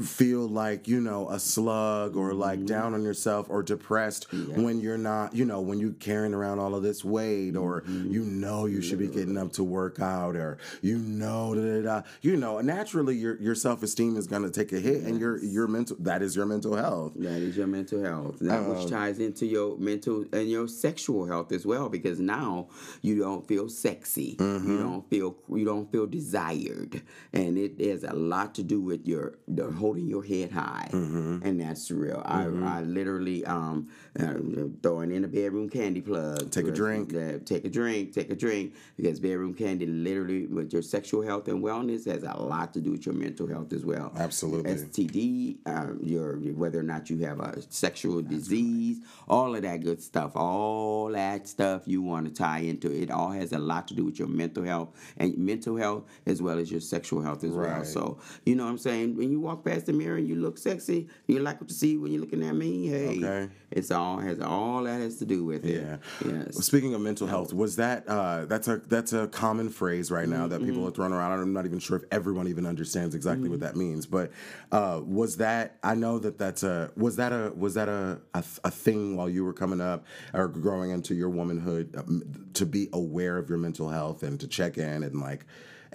[0.00, 2.66] Feel like you know a slug or like Mm-hmm.
[2.66, 6.74] down on yourself or depressed when you're not you know when you're carrying around all
[6.74, 8.10] of this weight or Mm-hmm.
[8.12, 11.82] you know you should be getting up to work out or you know da, da,
[11.82, 12.02] da.
[12.22, 15.66] you know naturally your your self-esteem is going to take a hit and your your
[15.66, 18.38] mental that is your mental health That is your mental health.
[18.40, 22.68] That Um, which ties into your mental and your sexual health as well, because now
[23.02, 24.36] you don't feel sexy.
[24.38, 24.70] Mm-hmm.
[24.70, 29.06] You don't feel you don't feel desired, and it has a lot to do with
[29.06, 31.46] your the holding your head high, Mm-hmm.
[31.46, 32.20] and that's real.
[32.24, 32.42] I,
[32.76, 34.34] I literally um uh,
[34.82, 36.50] throwing in a Bedroom Kandi plug.
[36.50, 37.10] Take a drink.
[37.44, 38.12] Take a drink.
[38.18, 42.36] Take a drink because Bedroom Kandi literally with your sexual health and wellness has a
[42.54, 44.12] lot to do with your mental health as well.
[44.16, 44.74] Absolutely.
[44.74, 48.96] STD, um, your whether or not you have a sexual disease,
[49.28, 53.10] all of that good stuff, all that stuff you want to tie into it.
[53.10, 56.58] All has a lot to do with your mental health and mental health as well
[56.58, 57.84] as your sexual health as well.
[57.84, 59.16] So you know what I'm saying.
[59.16, 61.96] When you walk past the mirror and you look sexy, you like what you see
[61.98, 62.86] when you're looking at me.
[62.88, 63.48] Hey, Okay.
[63.70, 65.82] it's all has all that has to do with it.
[65.82, 65.96] Yeah.
[66.24, 66.56] Yes.
[66.64, 70.46] Speaking of mental health, was that uh, that's a that's a common phrase right now
[70.48, 70.66] that Mm-hmm.
[70.70, 71.38] people are throwing around.
[71.40, 74.06] I'm not even sure if everyone even understands exactly what that means.
[74.06, 74.30] But
[74.72, 78.42] uh, was that I know that that's a was that a was that a, a
[78.64, 82.22] a thing while you were coming up or growing into your womanhood um,
[82.54, 85.44] to be aware of your mental health and to check in and like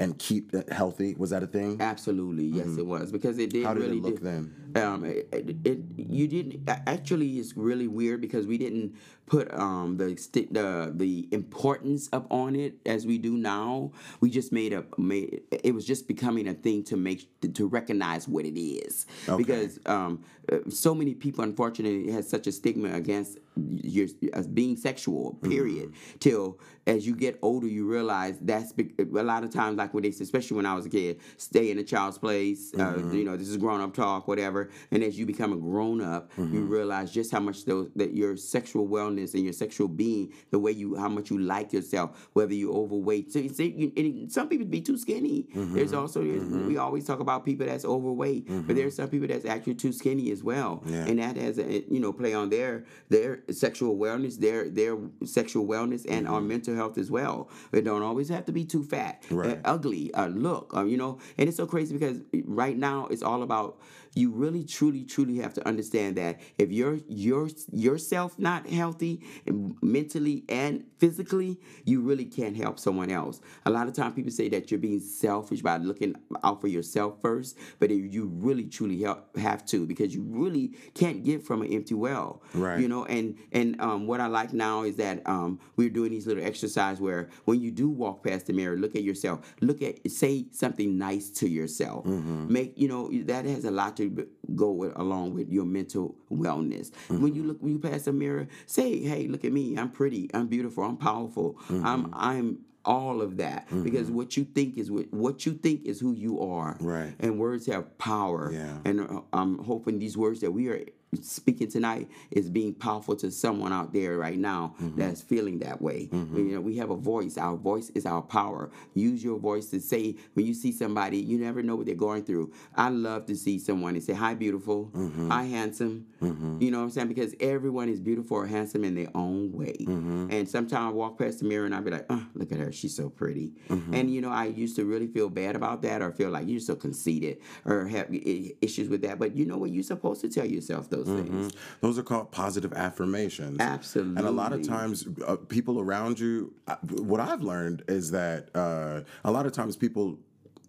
[0.01, 1.13] and keep it healthy?
[1.15, 1.79] Was that a thing?
[1.79, 3.67] Absolutely, yes, it was because it did Mm-hmm.
[3.67, 4.73] How did it really look do- then?
[4.75, 7.37] Um, it, it, it you didn't actually.
[7.37, 8.95] It's really weird because we didn't
[9.31, 10.07] put um the
[10.51, 13.91] the the importance up on it as we do now.
[14.19, 17.21] We just made a made it was just becoming a thing to make
[17.53, 19.05] to recognize what it is
[19.37, 20.11] because um
[20.51, 25.37] uh, so many people unfortunately has such a stigma against your as being sexual.
[25.43, 25.89] Period.
[25.89, 26.17] Mm-hmm.
[26.19, 30.03] Till as you get older, you realize that's be- a lot of times like when
[30.03, 32.71] they especially when I was a kid, stay in a child's place.
[32.71, 33.09] Mm-hmm.
[33.09, 34.69] Uh, you know, this is grown up talk, whatever.
[34.91, 36.53] And as you become a grown up, Mm-hmm.
[36.55, 40.59] you realize just how much those that your sexual wellness and your sexual being, the
[40.59, 43.31] way you, how much you like yourself, whether you're overweight.
[43.31, 45.47] So, you, and some people be too skinny.
[45.53, 49.45] There's also there's, we always talk about people that's overweight, but there's some people that's
[49.45, 51.05] actually too skinny as well, Yeah.
[51.05, 55.65] and that has a you know play on their their sexual wellness, their their sexual
[55.67, 57.49] wellness, and our mental health as well.
[57.71, 59.57] It don't always have to be too fat, Right.
[59.57, 61.19] uh, ugly, uh, look, um, you know.
[61.37, 63.79] And it's so crazy because right now it's all about
[64.13, 69.75] you really truly truly have to understand that if you're your yourself not healthy and
[69.81, 73.39] mentally and physically you really can't help someone else.
[73.65, 77.21] A lot of times people say that you're being selfish by looking out for yourself
[77.21, 81.61] first but if you really truly help, have to because you really can't give from
[81.61, 82.41] an empty well.
[82.53, 82.79] Right.
[82.79, 86.27] you know and and um, what i like now is that um, we're doing these
[86.27, 89.53] little exercise where when you do walk past the mirror look at yourself.
[89.61, 92.05] Look at say something nice to yourself.
[92.05, 94.23] Make you know that has a lot to b-
[94.55, 96.91] go with, along with your mental wellness.
[96.91, 97.21] Mm-hmm.
[97.21, 99.77] When you look when you pass a mirror say hey look at me.
[99.77, 100.29] I'm pretty.
[100.33, 100.83] I'm beautiful.
[100.83, 101.53] I'm powerful.
[101.69, 101.85] Mm-hmm.
[101.85, 103.67] I'm i'm all of that.
[103.67, 103.83] Mm-hmm.
[103.83, 106.77] Because what you think is what, what you think is who you are.
[106.79, 107.13] Right.
[107.19, 108.51] and words have power.
[108.51, 108.77] Yeah.
[108.85, 110.81] and uh, i'm hoping these words that we are
[111.21, 114.97] speaking tonight is being powerful to someone out there right now mm-hmm.
[114.97, 116.07] that's feeling that way.
[116.11, 116.37] Mm-hmm.
[116.37, 117.37] You know we have a voice.
[117.37, 118.71] Our voice is our power.
[118.93, 122.23] Use your voice to say when you see somebody you never know what they're going
[122.23, 122.53] through.
[122.75, 124.91] I love to see someone and say hi beautiful.
[124.93, 125.29] Mm-hmm.
[125.29, 126.07] Hi handsome.
[126.21, 127.07] You know what i'm saying?
[127.07, 129.75] Because everyone is beautiful or handsome in their own way.
[129.87, 132.71] And sometimes i walk past the mirror and i'll be like oh look at her.
[132.71, 133.53] She's so pretty.
[133.69, 136.59] And you know i used to really feel bad about that or feel like you're
[136.59, 139.19] so conceited or have issues with that.
[139.19, 139.71] But you know what?
[139.71, 143.59] You're supposed to tell yourself those things Those are called positive affirmations.
[143.59, 144.17] Absolutely.
[144.17, 148.49] And a lot of times, uh, people around you, uh, what I've learned is that
[148.55, 150.17] uh, a lot of times people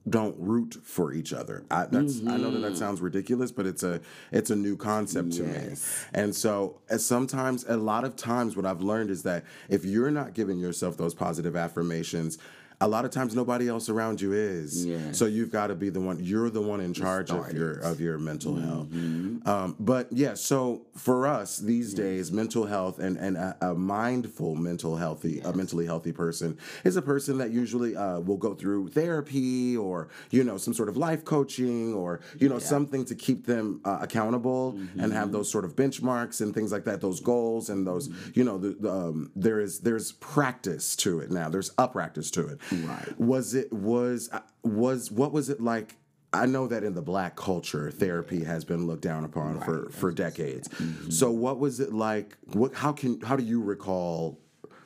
[0.09, 1.65] don't root for each other.
[1.71, 4.01] I, that's I know that that sounds ridiculous, but it's a
[4.33, 5.77] it's a new concept to me.
[6.13, 10.11] And so, as sometimes, a lot of times, what I've learned is that if you're
[10.11, 12.39] not giving yourself those positive affirmations.
[12.83, 14.85] A lot of times, nobody else around you is.
[14.85, 15.17] Yes.
[15.19, 16.19] So you've got to be the one.
[16.23, 18.69] You're the one in charge of your of your mental Mm-hmm.
[18.69, 19.49] health.
[19.49, 24.55] Um, but yeah, so for us these days, mental health and, and a, a mindful
[24.57, 28.89] mental healthy, a mentally healthy person is a person that usually uh, will go through
[28.91, 33.47] therapy or you know some sort of life coaching or you know something to keep
[33.47, 35.11] them uh, accountable and Mm-hmm.
[35.13, 38.31] have those sort of benchmarks and things like that, those goals and those Mm-hmm.
[38.39, 41.49] you know the, the, um, there is there's practice to it now.
[41.49, 42.59] There's a practice to it.
[42.87, 43.21] Right.
[43.21, 45.97] Was it was uh, was what was it like?
[46.35, 50.11] I know that in the black culture, therapy has been looked down upon for, for
[50.11, 50.67] decades.
[50.69, 51.11] Mm-hmm.
[51.11, 52.39] So, what was it like?
[52.53, 54.41] What how can how do you recall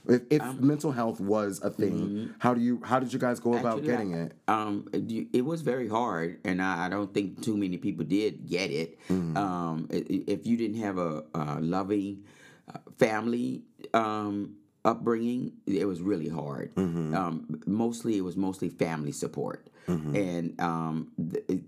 [0.09, 2.35] if, if Um, mental health was a thing?
[2.39, 3.91] How do you how did you guys go about mm-hmm.
[3.91, 4.33] Actually, getting I- it?
[4.49, 4.89] Um,
[5.33, 8.99] it, was very hard, and I, I don't think too many people did get it.
[9.09, 9.37] Mm-hmm.
[9.37, 12.25] Um, if you didn't have a, a loving
[12.73, 13.63] uh, family
[13.95, 16.75] um, upbringing, it was really hard.
[16.77, 17.15] Mm-hmm.
[17.15, 19.69] Um, mostly, it was mostly family support,
[20.17, 21.61] and um, th-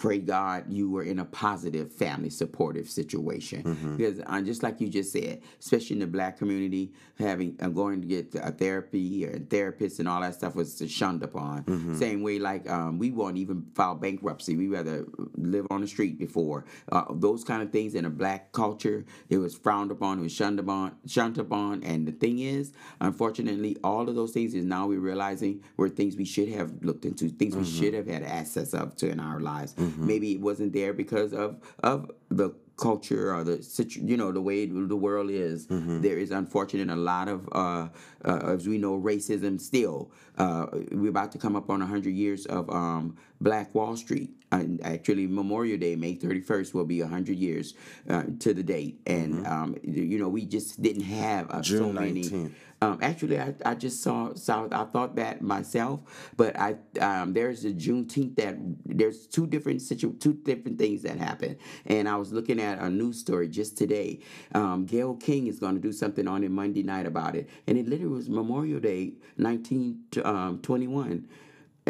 [0.00, 3.96] pray God you were in a positive family supportive situation Mm-hmm.
[3.96, 8.00] because uh, just like you just said, especially in the black community, having uh, going
[8.00, 11.64] to get a therapy or therapists and all that stuff was shunned upon.
[11.64, 11.94] Mm-hmm.
[11.96, 14.56] Same way, like um, we won't even file bankruptcy.
[14.56, 15.04] We rather
[15.36, 19.04] live on the street before uh, those kind of things in a black culture.
[19.28, 21.82] It was frowned upon, it was shunned upon, shunned upon.
[21.82, 26.16] And the thing is, unfortunately, all of those things is now we're realizing were things
[26.16, 29.40] we should have looked into, things we should have had access of to in our
[29.40, 29.74] lives.
[29.96, 34.40] Maybe it wasn't there because of of the culture or the situ- you know the
[34.40, 35.66] way the world is.
[36.00, 37.88] There is unfortunate a lot of uh,
[38.24, 40.10] uh, as we know racism still.
[40.38, 45.26] Uh, we're about to come up on 100 years of um, black wall street actually
[45.26, 47.74] memorial day may 31st will be 100 years
[48.08, 52.22] uh, to the date and um, you know we just didn't have uh, so many
[52.24, 52.52] 19th.
[52.82, 56.00] um, actually, I, I just saw, saw I thought that myself,
[56.36, 61.18] but I um, there's a Juneteenth that there's two different situ- two different things that
[61.18, 64.20] happen, and I was looking at a news story just today.
[64.54, 67.76] Um, Gayle King is going to do something on it Monday night about it, and
[67.76, 71.28] it literally was Memorial Day, 1921.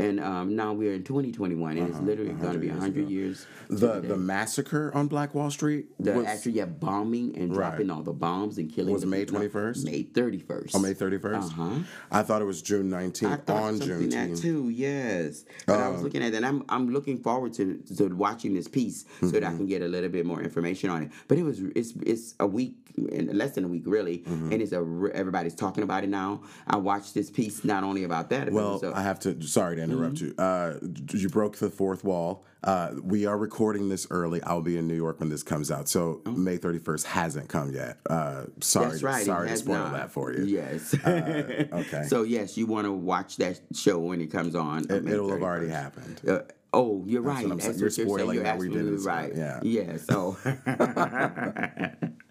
[0.00, 3.46] And um, now we're in 2021, and it's literally going to be 100 years.
[3.68, 7.70] to The the massacre on Black Wall Street The was actually yeah, bombing and Right.
[7.70, 8.92] dropping all the bombs and killing.
[8.92, 9.40] Was the May people.
[9.40, 9.84] 21st?
[9.84, 10.74] May 31st.
[10.74, 11.52] on Oh, May thirty first.
[11.52, 11.80] Uh-huh.
[12.10, 14.68] I thought it was June I nineteenth thought on something that too.
[14.70, 16.44] Yes, but I was looking at that.
[16.44, 19.88] I'm I'm looking forward to to watching this piece so that I can get a
[19.88, 21.10] little bit more information on it.
[21.28, 24.80] But it was it's it's a week, less than a week really, and it's a
[25.14, 26.42] everybody's talking about it now.
[26.66, 28.50] I watched this piece not only about that.
[28.52, 29.40] Well, I have to.
[29.42, 30.34] Sorry to interrupt you.
[30.38, 30.74] Uh,
[31.12, 32.44] you broke the fourth wall.
[32.62, 34.42] Uh, we are recording this early.
[34.42, 35.88] I'll be in New York when this comes out.
[35.88, 37.98] So May 31st hasn't come yet.
[38.08, 38.90] Uh, sorry, Oh.
[38.90, 39.24] That's right.
[39.26, 39.92] sorry to spoil not.
[39.94, 40.44] that for you.
[40.44, 40.94] Yes.
[41.06, 42.04] okay.
[42.06, 44.84] So yes, you want to watch that show when it comes on.
[44.90, 46.20] It, May will have already happened.
[46.28, 46.40] Uh,
[46.74, 47.44] oh, you're right.
[47.44, 47.78] what I'm saying.
[47.78, 48.08] That's You're what saying.
[48.08, 49.32] spoiling You're that we didn't right.
[49.32, 49.96] spoil- Yeah.
[49.96, 50.36] So.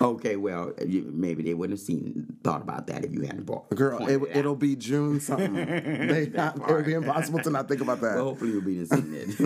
[0.00, 0.36] okay.
[0.36, 3.70] Well, you, maybe they wouldn't have seen thought about that if you hadn't bought.
[3.70, 5.54] Girl, it, it'll be June something.
[5.54, 8.16] they not, it would be impossible to not think about that.
[8.16, 9.36] Well, hopefully you'll be seen it.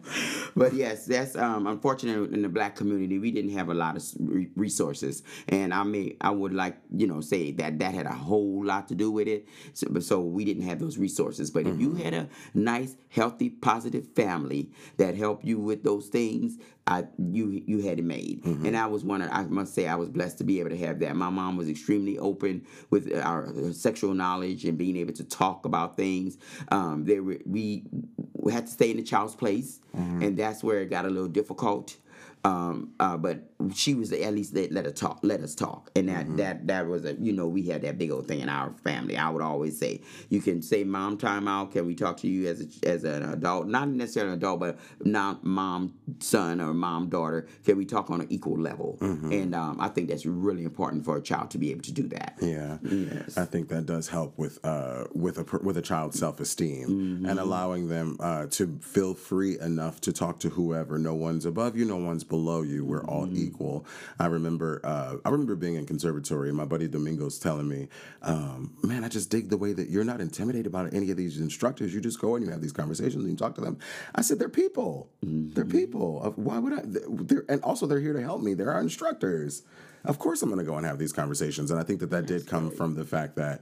[0.56, 3.18] but yes, that's um, unfortunate in the black community.
[3.18, 4.04] We didn't have a lot of
[4.56, 8.64] resources, and I may I would like you know say that that had a whole
[8.64, 9.48] lot to do with it.
[9.72, 11.50] So, but so we didn't have those resources.
[11.50, 16.58] But if you had a nice, healthy, positive family that helped you with those things,
[16.86, 18.44] I you you had it made.
[18.44, 19.22] And I was one.
[19.22, 21.14] Of, I must say I was blessed to be able to have that.
[21.14, 25.64] My mom was extremely open with our uh, sexual knowledge and being able to talk
[25.66, 26.38] about things.
[26.72, 27.84] Um, there we
[28.32, 29.80] we had to stay in the child's place,
[30.22, 31.96] and that's where it got a little difficult.
[32.42, 36.08] Um, uh, but she was at least let, let her talk, let us talk, and
[36.08, 38.72] that that that was a you know we had that big old thing in our
[38.82, 39.18] family.
[39.18, 40.00] I would always say
[40.30, 41.72] you can say mom time out.
[41.72, 44.78] Can we talk to you as a, as an adult, not necessarily an adult, but
[45.04, 47.46] not mom son or mom daughter?
[47.66, 48.96] Can we talk on an equal level?
[49.00, 52.08] And um, I think that's really important for a child to be able to do
[52.08, 52.38] that.
[52.40, 53.36] Yeah, Yes.
[53.36, 57.26] I think that does help with uh, with a with a child's self esteem Mm-hmm.
[57.26, 60.98] and allowing them uh, to feel free enough to talk to whoever.
[60.98, 62.86] No one's above you, no one's below you.
[62.86, 63.36] We're all Mm-hmm.
[63.48, 63.84] equal.
[64.18, 67.88] I remember uh, I remember being in conservatory and my buddy Domingo's telling me,
[68.22, 71.38] um, "Man, I just dig the way that you're not intimidated by any of these
[71.38, 71.92] instructors.
[71.92, 73.76] You just go and you have these conversations and you talk to them."
[74.14, 75.10] I said, "They're people.
[75.22, 76.32] They're people.
[76.36, 76.80] Why would I?
[76.84, 78.54] They're, and also they're here to help me.
[78.54, 79.62] They're our instructors."
[80.02, 82.24] Of course, I'm going to go and have these conversations, and I think that that
[82.24, 83.60] did come from the fact that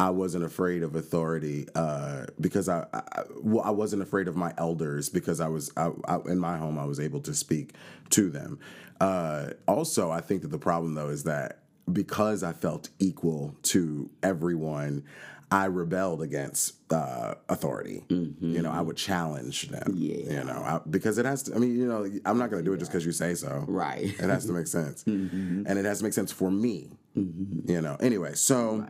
[0.00, 4.54] I wasn't afraid of authority uh, because I, I well, I wasn't afraid of my
[4.56, 6.78] elders because I was I, I, in my home.
[6.78, 7.74] I was able to speak
[8.10, 8.60] to them.
[9.00, 14.10] Uh, also, I think that the problem though is that because I felt equal to
[14.22, 15.04] everyone.
[15.50, 18.02] I rebelled against uh, authority.
[18.10, 19.94] You know, I would challenge them.
[19.96, 20.40] Yeah.
[20.40, 21.54] You know, I, because it has to.
[21.54, 23.64] I mean, you know, I'm not going to do it just because you say so.
[23.66, 24.04] Right.
[24.04, 26.90] It has to make sense, and it has to make sense for me.
[27.14, 27.96] You know.
[27.98, 28.86] Anyway, so.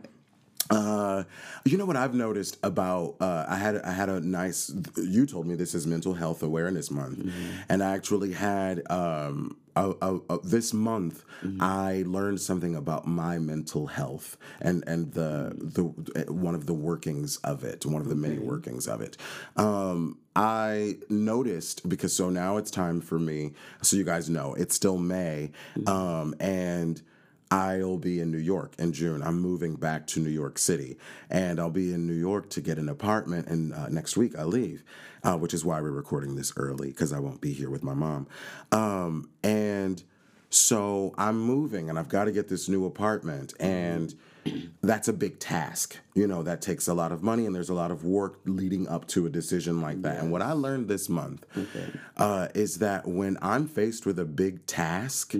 [0.69, 1.23] Uh,
[1.65, 4.71] you know what I've noticed about uh, I had I had a nice.
[4.97, 7.31] You told me this is Mental Health Awareness Month,
[7.69, 11.23] and I actually had um, a, a, a, this month
[11.59, 17.37] I learned something about my mental health and and the the one of the workings
[17.37, 19.17] of it, one of the many workings of it.
[19.57, 23.53] Um, I noticed because so now it's time for me.
[23.81, 25.51] So you guys know it's still May,
[25.87, 27.01] um, and.
[27.51, 29.23] I'll be in New York in June.
[29.23, 30.97] I'm moving back to New York City,
[31.29, 33.47] and I'll be in New York to get an apartment.
[33.47, 34.83] And uh, next week I leave,
[35.23, 37.95] uh, which is why we're recording this early because I won't be here with my
[37.95, 38.27] mom.
[38.71, 40.03] Um, and
[40.51, 44.13] so I'm moving, and I've got to get this new apartment, and
[44.81, 45.97] that's a big task.
[46.13, 48.87] You know, that takes a lot of money, and there's a lot of work leading
[48.87, 50.17] up to a decision like that.
[50.19, 51.45] And what I learned this month
[52.17, 55.33] uh, is that when I'm faced with a big task,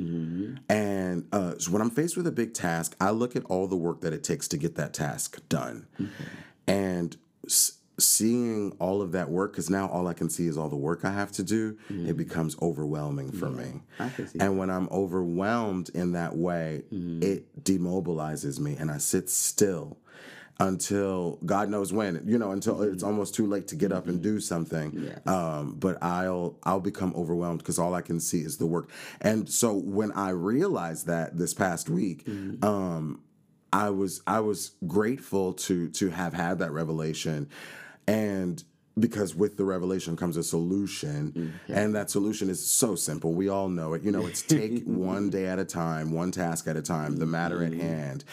[0.70, 3.76] and uh, so when I'm faced with a big task, I look at all the
[3.76, 5.88] work that it takes to get that task done,
[6.68, 7.18] and.
[7.46, 10.76] S- Seeing all of that work, because now all I can see is all the
[10.76, 12.14] work I have to do, it mm-hmm.
[12.14, 13.82] becomes overwhelming for me.
[13.98, 17.24] Can see And when I'm overwhelmed in that way, mm-hmm.
[17.24, 19.98] it demobilizes me and I sit still
[20.62, 23.08] until God knows when, you know, until it's mm-hmm.
[23.08, 24.92] almost too late to get up and do something.
[25.06, 25.26] Yes.
[25.26, 28.90] Um, but I'll I'll become overwhelmed because all I can see is the work.
[29.22, 32.28] And so when I realized that this past week,
[32.62, 33.22] um,
[33.72, 37.50] I was I was grateful to to have had that revelation,
[38.10, 38.64] and
[39.00, 43.34] because with the revelation comes a solution, mm, and that solution is so simple.
[43.34, 44.04] We all know it.
[44.04, 47.26] You know, it's take one day at a time, one task at a time, the
[47.26, 47.82] matter at mm-hmm.
[47.82, 48.24] hand.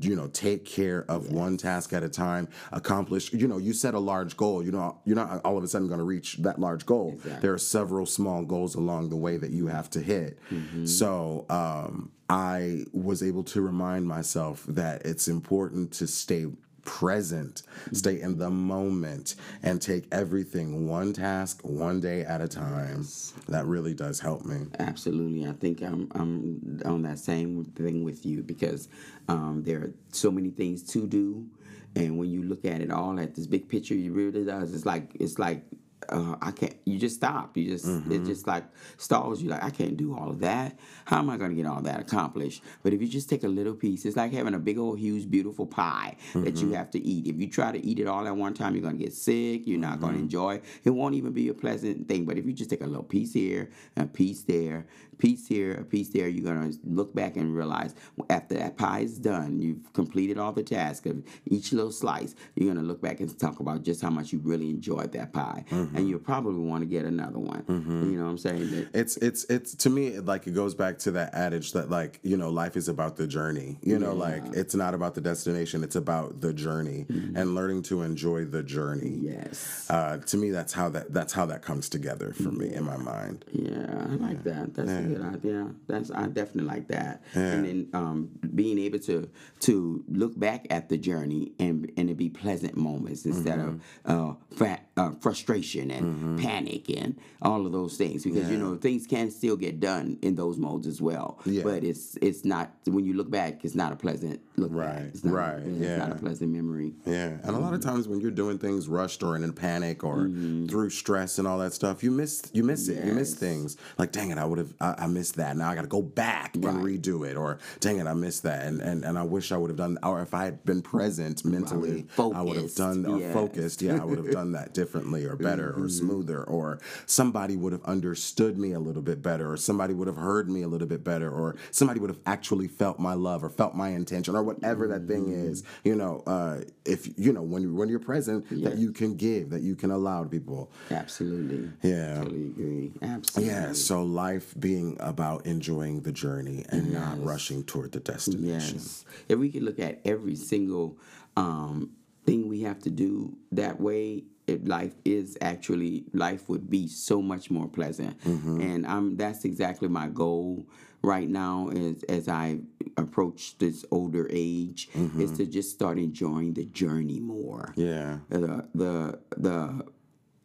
[0.00, 2.48] You know, take care of one task at a time.
[2.72, 3.32] Accomplish.
[3.32, 4.62] You know, you set a large goal.
[4.62, 7.18] You know, you're not all of a sudden going to reach that large goal.
[7.40, 10.38] There are several small goals along the way that you have to hit.
[10.50, 10.86] Mm-hmm.
[10.86, 11.46] So.
[11.48, 16.46] Um, I was able to remind myself that it's important to stay
[16.86, 23.06] present, stay in the moment, and take everything one task, one day at a time.
[23.48, 24.66] That really does help me.
[24.78, 28.88] Absolutely, I think I'm I'm on that same thing with you because
[29.28, 31.46] um, there are so many things to do,
[31.94, 34.72] and when you look at it all at this big picture, you really does.
[34.72, 35.62] It's like it's like
[36.08, 36.76] uh, I can't.
[36.84, 37.56] You just stop.
[37.56, 38.12] You just Mm-hmm.
[38.12, 38.64] it just like
[38.96, 39.48] stalls you.
[39.50, 40.78] Like I can't do all of that.
[41.04, 42.62] How am I going to get all that accomplished?
[42.82, 45.30] But if you just take a little piece, it's like having a big old huge
[45.30, 46.68] beautiful pie that Mm-hmm.
[46.68, 47.26] you have to eat.
[47.26, 49.66] If you try to eat it all at one time, you're going to get sick.
[49.66, 50.00] You're not Mm-hmm.
[50.02, 50.60] going to enjoy.
[50.84, 52.24] It won't even be a pleasant thing.
[52.24, 54.86] But if you just take a little piece here, a piece there,
[55.18, 57.94] piece here, a piece there, you're going to look back and realize
[58.28, 62.34] after that pie is done, you've completed all the tasks of each little slice.
[62.54, 65.32] You're going to look back and talk about just how much you really enjoyed that
[65.32, 67.64] pie, and you'll probably want to get another one.
[67.68, 68.70] You know what I'm saying?
[68.70, 72.20] That- It's it's it's to me like it goes back to that adage that like
[72.22, 73.78] you know life is about the journey.
[73.82, 78.02] You know, like it's not about the destination; it's about the journey and learning to
[78.02, 79.18] enjoy the journey.
[79.20, 79.86] yes.
[79.90, 82.96] Uh, to me, that's how that that's how that comes together for me in my
[82.96, 83.44] mind.
[83.52, 84.74] Yeah, I like that.
[84.74, 85.68] That's a good idea.
[85.86, 87.22] That's I definitely like that.
[87.34, 88.18] And then um,
[88.54, 89.28] being able to
[89.66, 93.80] to look back at the journey and and it be pleasant moments instead of
[94.12, 96.36] uh, fra- uh, frustration and mm-hmm.
[96.38, 100.34] panic and all of those things because you know things can still get done in
[100.34, 101.38] those modes as well.
[101.44, 101.62] Yeah.
[101.62, 104.78] But it's it's not when you look back, it's not a pleasant look back.
[104.78, 106.94] Right, It's not, right, It's not a pleasant memory.
[107.04, 107.88] Yeah, and a lot of mm-hmm.
[107.88, 110.66] times when you're doing things rushed or in panic or mm-hmm.
[110.66, 113.04] through stress and all that stuff, you miss you miss it.
[113.04, 113.76] You miss things.
[113.98, 115.56] Like, dang it, I would have I, I missed that.
[115.56, 117.36] Now I got to go back and redo it.
[117.36, 118.64] Or dang it, I missed that.
[118.64, 119.98] And and, and I wish I would have done.
[120.02, 123.32] Or if I had been present mentally, I would have done or yes.
[123.32, 123.82] focused.
[123.82, 126.42] Yeah, I would have done that differently or better or smoother.
[126.44, 129.50] Or somebody would have understood me a little bit better.
[129.52, 131.30] Or somebody would have heard me a little bit better.
[131.30, 135.06] Or somebody would have actually felt my love or felt my intention or whatever that
[135.06, 135.62] thing is.
[135.84, 139.50] You know, uh, if you know when you when you're present, that you can give,
[139.50, 140.70] that you can allow to people.
[140.90, 141.70] Absolutely.
[141.82, 142.18] Yeah.
[142.18, 142.92] Totally agree.
[143.02, 143.54] Absolutely.
[143.54, 148.76] Yeah, so life being about enjoying the journey and not rushing toward the destination.
[148.76, 149.04] Yes.
[149.28, 150.98] If we could look at every single
[151.36, 151.90] um,
[152.24, 157.20] thing we have to do that way, it, life is actually life would be so
[157.20, 158.16] much more pleasant.
[158.24, 160.66] And um, that's exactly my goal
[161.02, 162.60] right now as as I
[162.96, 164.88] approach this older age
[165.18, 167.72] is to just start enjoying the journey more.
[167.76, 168.18] Yeah.
[168.28, 169.84] The the the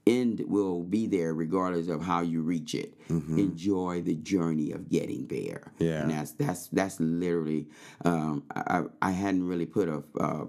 [0.08, 2.93] end will be there regardless of how you reach it.
[3.10, 5.72] Enjoy the journey of getting there.
[5.80, 6.02] Yeah.
[6.02, 7.68] and that's that's that's literally.
[8.04, 10.04] Um, I I hadn't really put a.
[10.20, 10.45] Uh,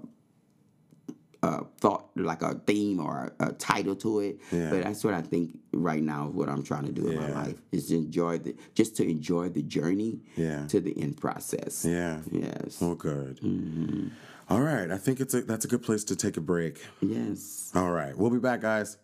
[1.43, 4.69] uh, thought like a theme or a, a title to it, Yeah.
[4.71, 7.29] but that's what I think right now is what I'm trying to do in my
[7.29, 10.65] life is enjoy the just to enjoy the journey Yeah.
[10.67, 11.83] to the end process.
[11.85, 12.21] Yeah.
[12.31, 12.79] Yes.
[12.81, 13.39] Oh, good.
[14.49, 16.75] All right, I think it's a that's a good place to take a break.
[17.01, 17.71] Yes.
[17.75, 18.97] All right, we'll be back, guys.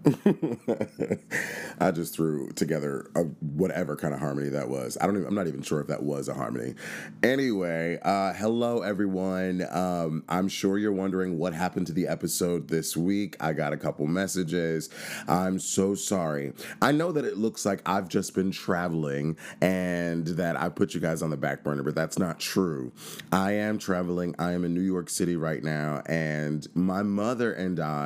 [1.78, 4.96] I just threw together a, whatever kind of harmony that was.
[4.98, 5.28] I don't even.
[5.28, 6.74] I'm not even sure if that was a harmony.
[7.22, 9.66] Anyway, uh, hello everyone.
[9.70, 13.36] Um, I'm sure you're wondering what happened to the episode this week.
[13.40, 14.88] I got a couple messages.
[15.28, 16.54] I'm so sorry.
[16.80, 21.00] I know that it looks like I've just been traveling and that I put you
[21.00, 22.90] guys on the back burner, but that's not true.
[23.32, 24.34] I am traveling.
[24.38, 27.99] I am in New York City right now, and my mother and I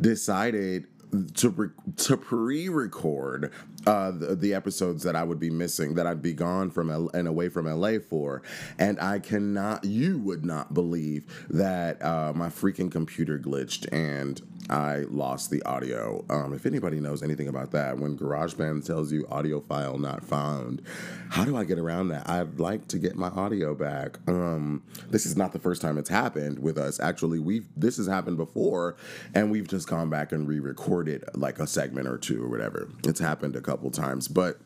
[0.00, 0.86] decided
[1.34, 3.50] to re- to pre-record
[3.86, 7.10] uh, the, the episodes that I would be missing, that I'd be gone from L-
[7.14, 8.42] and away from LA for,
[8.78, 15.04] and I cannot, you would not believe that uh, my freaking computer glitched and I
[15.08, 16.24] lost the audio.
[16.28, 20.82] Um, if anybody knows anything about that, when GarageBand tells you audio file not found,
[21.30, 22.28] how do I get around that?
[22.28, 24.18] I'd like to get my audio back.
[24.26, 27.00] Um, this is not the first time it's happened with us.
[27.00, 28.96] Actually, we've this has happened before,
[29.34, 32.88] and we've just gone back and re-recorded like a segment or two or whatever.
[33.04, 34.60] It's happened a couple times, but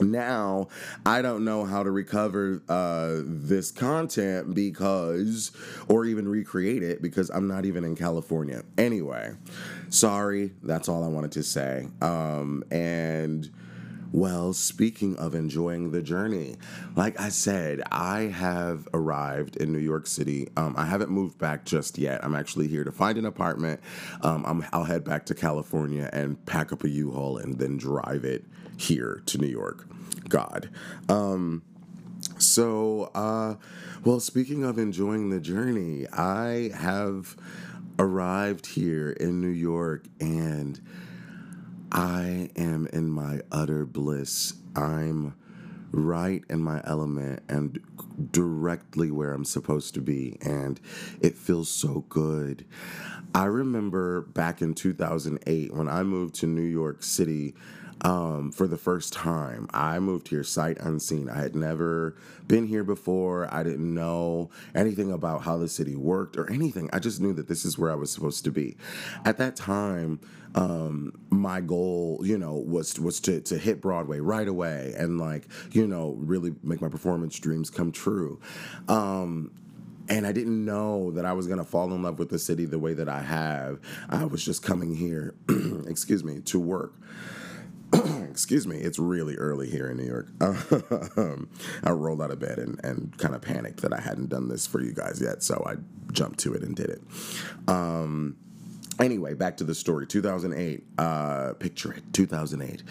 [0.00, 0.68] now
[1.04, 5.52] i don't know how to recover uh, this content because
[5.88, 9.32] or even recreate it because i'm not even in california anyway
[9.88, 13.50] sorry that's all i wanted to say um, and
[14.12, 16.56] well, speaking of enjoying the journey,
[16.96, 20.48] like I said, I have arrived in New York City.
[20.56, 22.24] Um, I haven't moved back just yet.
[22.24, 23.80] I'm actually here to find an apartment.
[24.22, 28.24] Um, I'm, I'll head back to California and pack up a U-Haul and then drive
[28.24, 28.44] it
[28.76, 29.86] here to New York.
[30.30, 30.70] God.
[31.10, 31.62] Um,
[32.38, 33.56] so, uh,
[34.04, 37.36] well, speaking of enjoying the journey, I have
[37.98, 40.80] arrived here in New York and
[41.92, 44.54] I am in my utter bliss.
[44.74, 45.34] I'm
[45.92, 47.80] right in my element and
[48.30, 50.80] directly where I'm supposed to be, and
[51.20, 52.64] it feels so good.
[53.34, 57.54] I remember back in 2008 when I moved to New York City.
[58.02, 59.68] Um, for the first time.
[59.72, 61.28] I moved here sight unseen.
[61.28, 63.52] I had never been here before.
[63.52, 66.88] I didn't know anything about how the city worked or anything.
[66.92, 68.76] I just knew that this is where I was supposed to be.
[69.24, 70.20] At that time,
[70.54, 75.46] um, my goal, you know, was was to to hit Broadway right away and like,
[75.72, 78.40] you know, really make my performance dreams come true.
[78.88, 79.52] Um,
[80.08, 82.80] and I didn't know that I was gonna fall in love with the city the
[82.80, 83.78] way that I have.
[84.08, 85.34] I was just coming here,
[85.86, 86.94] excuse me, to work.
[88.30, 90.28] Excuse me, it's really early here in New York.
[91.84, 94.66] I rolled out of bed and, and kind of panicked that I hadn't done this
[94.66, 95.76] for you guys yet, so I
[96.12, 97.02] jumped to it and did it.
[97.68, 98.36] Um,
[99.00, 100.06] anyway, back to the story.
[100.06, 102.82] 2008, uh, picture it, 2008.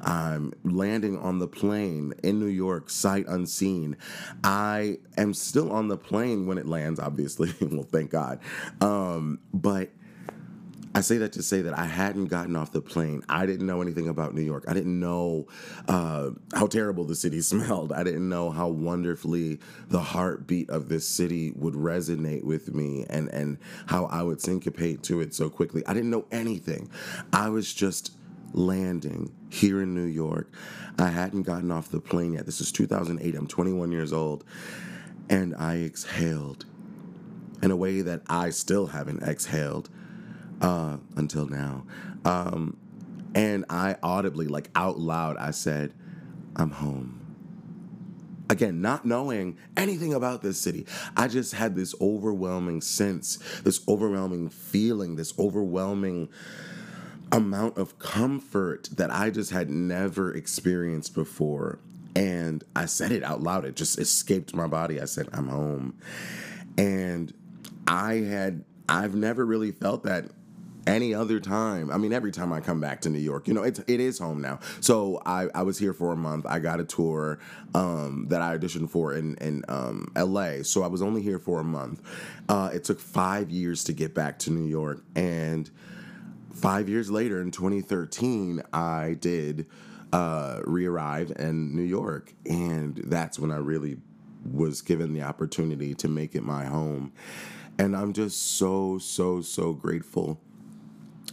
[0.00, 3.96] I'm landing on the plane in New York, sight unseen.
[4.44, 7.52] I am still on the plane when it lands, obviously.
[7.60, 8.40] well, thank God.
[8.80, 9.90] Um, but
[10.96, 13.22] I say that to say that I hadn't gotten off the plane.
[13.28, 14.64] I didn't know anything about New York.
[14.66, 15.46] I didn't know
[15.88, 17.92] uh, how terrible the city smelled.
[17.92, 23.28] I didn't know how wonderfully the heartbeat of this city would resonate with me and,
[23.28, 25.82] and how I would syncopate to it so quickly.
[25.86, 26.88] I didn't know anything.
[27.30, 28.16] I was just
[28.54, 30.50] landing here in New York.
[30.98, 32.46] I hadn't gotten off the plane yet.
[32.46, 33.34] This is 2008.
[33.34, 34.44] I'm 21 years old.
[35.28, 36.64] And I exhaled
[37.62, 39.90] in a way that I still haven't exhaled
[40.60, 41.84] uh, until now.
[42.24, 42.76] Um,
[43.34, 45.92] and I audibly, like out loud, I said,
[46.56, 47.22] I'm home.
[48.48, 50.86] Again, not knowing anything about this city,
[51.16, 56.28] I just had this overwhelming sense, this overwhelming feeling, this overwhelming
[57.32, 61.80] amount of comfort that I just had never experienced before.
[62.14, 63.64] And I said it out loud.
[63.64, 65.00] It just escaped my body.
[65.00, 65.98] I said, I'm home.
[66.78, 67.34] And
[67.86, 70.30] I had, I've never really felt that
[70.86, 71.90] any other time.
[71.90, 74.18] I mean, every time I come back to New York, you know, it's it is
[74.18, 74.60] home now.
[74.80, 76.46] So I, I was here for a month.
[76.46, 77.38] I got a tour
[77.74, 80.64] um, that I auditioned for in in um, L.A.
[80.64, 82.02] So I was only here for a month.
[82.48, 85.70] Uh, it took five years to get back to New York, and
[86.54, 89.66] five years later, in 2013, I did
[90.12, 93.98] uh, re-arrive in New York, and that's when I really
[94.44, 97.12] was given the opportunity to make it my home.
[97.78, 100.40] And I'm just so, so, so grateful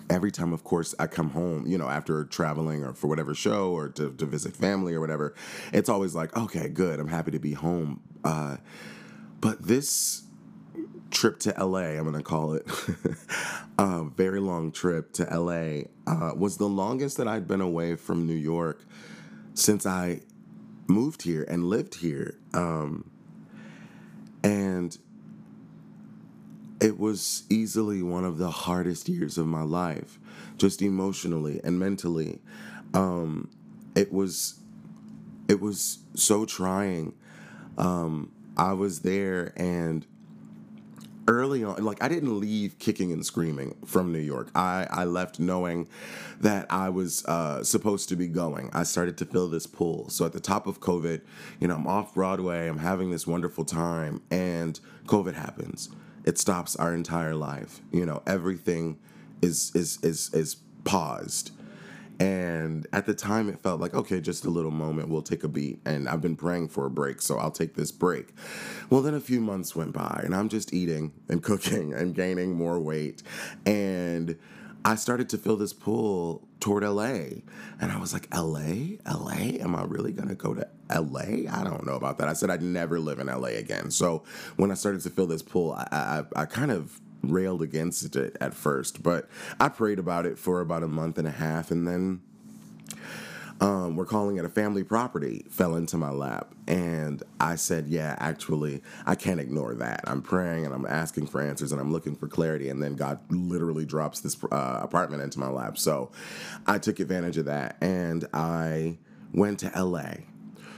[0.09, 3.71] every time, of course, I come home, you know, after traveling or for whatever show
[3.71, 5.33] or to, to visit family or whatever,
[5.71, 8.01] it's always like, okay, good, I'm happy to be home.
[8.23, 8.57] Uh,
[9.39, 10.23] but this
[11.11, 12.65] trip to LA, I'm gonna call it
[13.77, 18.25] a very long trip to LA, uh, was the longest that I'd been away from
[18.25, 18.85] New York
[19.53, 20.21] since I
[20.87, 22.39] moved here and lived here.
[22.53, 23.09] Um,
[24.43, 24.97] and
[26.83, 30.19] it was easily one of the hardest years of my life,
[30.57, 32.39] just emotionally and mentally.
[32.93, 33.49] Um,
[33.95, 34.59] it was,
[35.47, 37.13] it was so trying.
[37.77, 40.05] Um, I was there and
[41.25, 44.51] early on like i didn't leave kicking and screaming from new york.
[44.53, 45.87] I, I left knowing
[46.41, 48.69] that i was uh, supposed to be going.
[48.73, 50.09] I started to feel this pull.
[50.09, 51.21] So at the top of covid
[51.61, 52.67] you know i'm off broadway.
[52.67, 54.77] I'm having this wonderful time and
[55.07, 55.87] covid happens
[56.25, 57.81] it stops our entire life.
[57.91, 58.97] You know, everything
[59.41, 61.51] is is is is paused.
[62.19, 65.47] And at the time, it felt like, okay, just a little moment, we'll take a
[65.47, 65.81] beat.
[65.83, 68.29] And I've been praying for a break, so I'll take this break.
[68.89, 72.55] Well, then a few months went by, and I'm just eating and cooking and gaining
[72.55, 73.23] more weight.
[73.65, 74.37] And
[74.85, 77.41] I started to feel this pull toward LA.
[77.81, 78.95] And I was like, LA?
[79.05, 79.59] LA?
[79.59, 81.51] Am I really gonna go to LA?
[81.51, 82.29] I don't know about that.
[82.29, 83.91] I said I'd never live in LA again.
[83.91, 84.23] So
[84.55, 88.37] when I started to feel this pull, I, I, I kind of railed against it
[88.39, 89.27] at first, but
[89.59, 92.21] I prayed about it for about a month and a half and then
[93.63, 96.53] um, we're calling it a family property fell into my lap.
[96.67, 100.01] And I said, Yeah, actually, I can't ignore that.
[100.05, 102.67] I'm praying and I'm asking for answers and I'm looking for clarity.
[102.67, 105.77] And then God literally drops this uh, apartment into my lap.
[105.77, 106.11] So
[106.67, 108.97] I took advantage of that and I
[109.33, 110.15] went to LA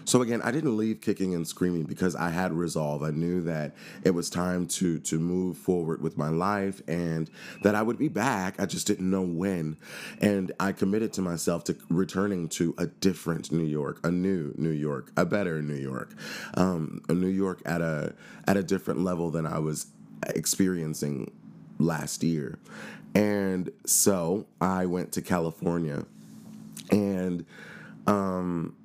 [0.05, 3.03] so again, I didn't leave kicking and screaming because I had resolve.
[3.03, 7.29] I knew that it was time to to move forward with my life and
[7.63, 8.59] that I would be back.
[8.59, 9.77] I just didn't know when.
[10.21, 14.69] And I committed to myself to returning to a different New York, a new New
[14.69, 16.13] York, a better New York,
[16.53, 18.13] um, a New York at a
[18.47, 19.87] at a different level than I was
[20.27, 21.31] experiencing
[21.79, 22.59] last year.
[23.13, 26.05] And so I went to California
[26.91, 27.45] and
[28.05, 28.75] um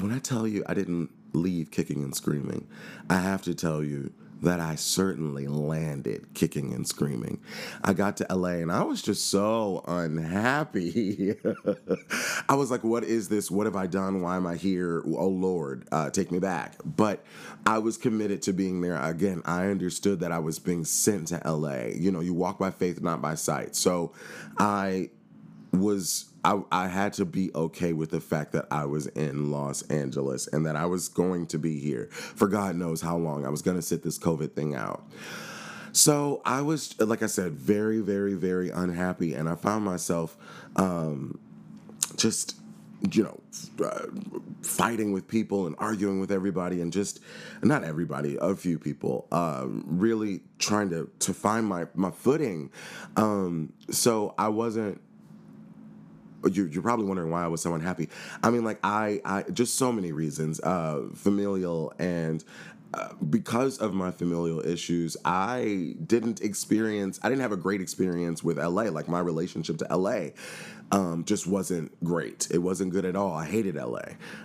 [0.00, 2.66] when I tell you I didn't leave kicking and screaming,
[3.08, 7.40] I have to tell you that I certainly landed kicking and screaming.
[7.82, 11.34] I got to LA and I was just so unhappy.
[12.48, 13.50] I was like, what is this?
[13.50, 14.20] What have I done?
[14.20, 15.02] Why am I here?
[15.06, 16.76] Oh Lord, uh, take me back.
[16.84, 17.24] But
[17.64, 19.00] I was committed to being there.
[19.00, 21.86] Again, I understood that I was being sent to LA.
[21.94, 23.74] You know, you walk by faith, not by sight.
[23.76, 24.12] So
[24.58, 25.10] I
[25.72, 29.82] was I, I had to be okay with the fact that I was in Los
[29.82, 33.46] Angeles and that I was going to be here for God knows how long.
[33.46, 35.04] I was going to sit this COVID thing out.
[35.92, 40.36] So I was, like I said, very, very, very unhappy, and I found myself
[40.74, 41.38] um,
[42.16, 42.56] just,
[43.12, 43.40] you know,
[43.84, 44.06] uh,
[44.62, 47.20] fighting with people and arguing with everybody, and just
[47.62, 52.72] not everybody, a few people, um, really trying to to find my my footing.
[53.16, 55.00] Um, so I wasn't
[56.50, 58.08] you're, you're probably wondering why I was so unhappy.
[58.42, 62.44] I mean, like I, I just so many reasons, uh, familial and
[62.94, 68.44] uh, because of my familial issues, I didn't experience, I didn't have a great experience
[68.44, 68.84] with LA.
[68.84, 70.28] Like my relationship to LA
[70.92, 72.46] um, just wasn't great.
[72.52, 73.32] It wasn't good at all.
[73.32, 74.02] I hated LA.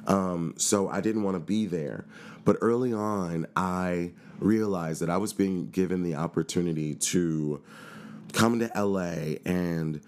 [0.07, 2.05] Um, so I didn't want to be there.
[2.43, 7.61] But early on, I realized that I was being given the opportunity to
[8.33, 10.01] come to LA and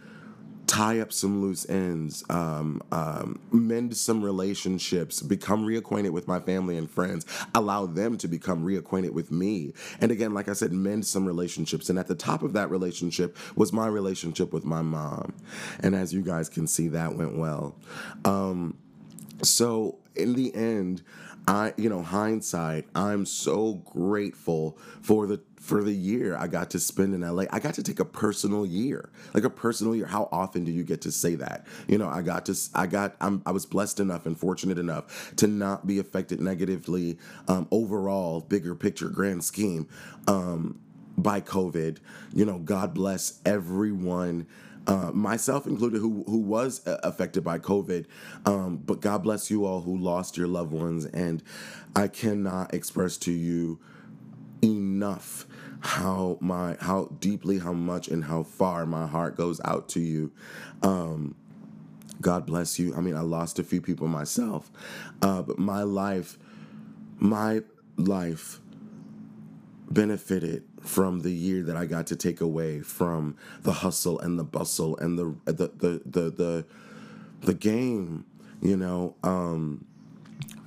[0.72, 6.78] tie up some loose ends, um, um, mend some relationships, become reacquainted with my family
[6.78, 9.74] and friends, allow them to become reacquainted with me.
[10.00, 11.90] And again, like I said, mend some relationships.
[11.90, 15.34] And at the top of that relationship was my relationship with my mom.
[15.82, 17.76] And as you guys can see, that went well.
[18.24, 18.78] Um,
[19.44, 21.04] so in the end,
[21.50, 26.80] I, you know, hindsight, I'm so grateful for the for the year I got to
[26.80, 27.44] spend in LA.
[27.52, 30.08] I got to take a personal year, like a personal year.
[30.08, 31.68] How often do you get to say that?
[31.88, 35.36] You know, I got to, I got, I'm, I was blessed enough and fortunate enough
[35.36, 39.88] to not be affected negatively um, overall, bigger picture, grand scheme
[40.28, 40.80] um,
[41.16, 42.00] by COVID.
[42.34, 44.48] You know, God bless everyone
[44.88, 48.08] uh, myself included, who who was uh, affected by COVID.
[48.48, 51.44] Um, but God bless you all who lost your loved ones, and
[51.96, 53.80] I cannot express to you
[54.64, 55.46] enough
[55.82, 60.32] how my how deeply, how much, and how far my heart goes out to you.
[60.82, 61.36] Um,
[62.22, 62.96] God bless you.
[62.96, 64.72] I mean, I lost a few people myself,
[65.22, 66.38] uh, but my life,
[67.18, 67.64] my
[67.98, 68.60] life
[69.90, 74.44] benefited from the year that I got to take away from the hustle and the
[74.44, 76.66] bustle and the the the the the,
[77.42, 78.26] the game,
[78.62, 79.16] you know.
[79.24, 79.86] Um,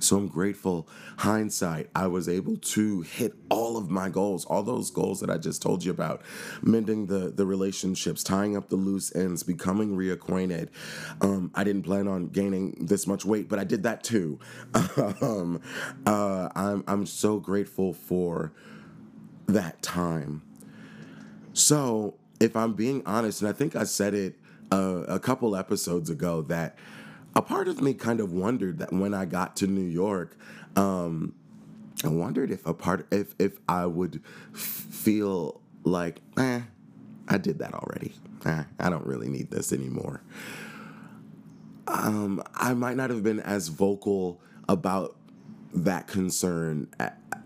[0.05, 0.87] so I'm grateful.
[1.17, 5.37] Hindsight, I was able to hit all of my goals, all those goals that I
[5.37, 6.21] just told you about,
[6.61, 10.69] mending the the relationships, tying up the loose ends, becoming reacquainted.
[11.21, 14.39] Um, I didn't plan on gaining this much weight, but I did that too.
[15.21, 15.61] um,
[16.05, 18.53] uh, I'm I'm so grateful for
[19.47, 20.41] that time.
[21.53, 24.35] So, if I'm being honest, and I think I said it
[24.71, 26.77] uh, a couple episodes ago, that
[27.35, 30.37] a part of me kind of wondered that when I got to New York,
[30.75, 31.33] um,
[32.03, 34.21] I wondered if a part if if I would
[34.53, 36.61] f- feel like, eh,
[37.27, 38.13] I did that already.
[38.45, 40.21] Eh, I don't really need this anymore.
[41.87, 45.15] Um, I might not have been as vocal about
[45.73, 46.87] that concern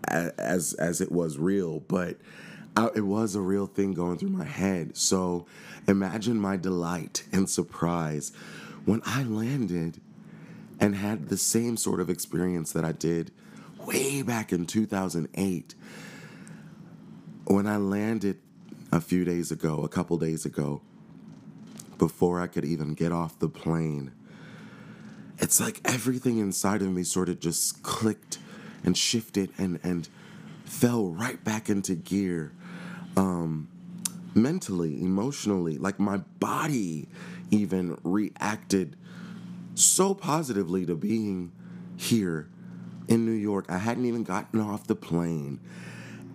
[0.04, 2.18] as as it was real, but
[2.76, 4.96] I, it was a real thing going through my head.
[4.96, 5.46] So
[5.86, 8.32] imagine my delight and surprise
[8.84, 10.00] when I landed
[10.78, 13.30] and had the same sort of experience that I did
[13.86, 15.74] way back in 2008
[17.46, 18.38] when I landed
[18.92, 20.82] a few days ago, a couple days ago,
[21.98, 24.12] before I could even get off the plane.
[25.38, 28.38] It's like everything inside of me sort of just clicked
[28.84, 30.08] and shifted and and
[30.64, 32.52] fell right back into gear
[33.16, 33.68] um,
[34.34, 37.08] mentally emotionally like my body
[37.50, 38.96] even reacted
[39.74, 41.52] so positively to being
[41.96, 42.48] here
[43.08, 43.66] in New York.
[43.68, 45.60] I hadn't even gotten off the plane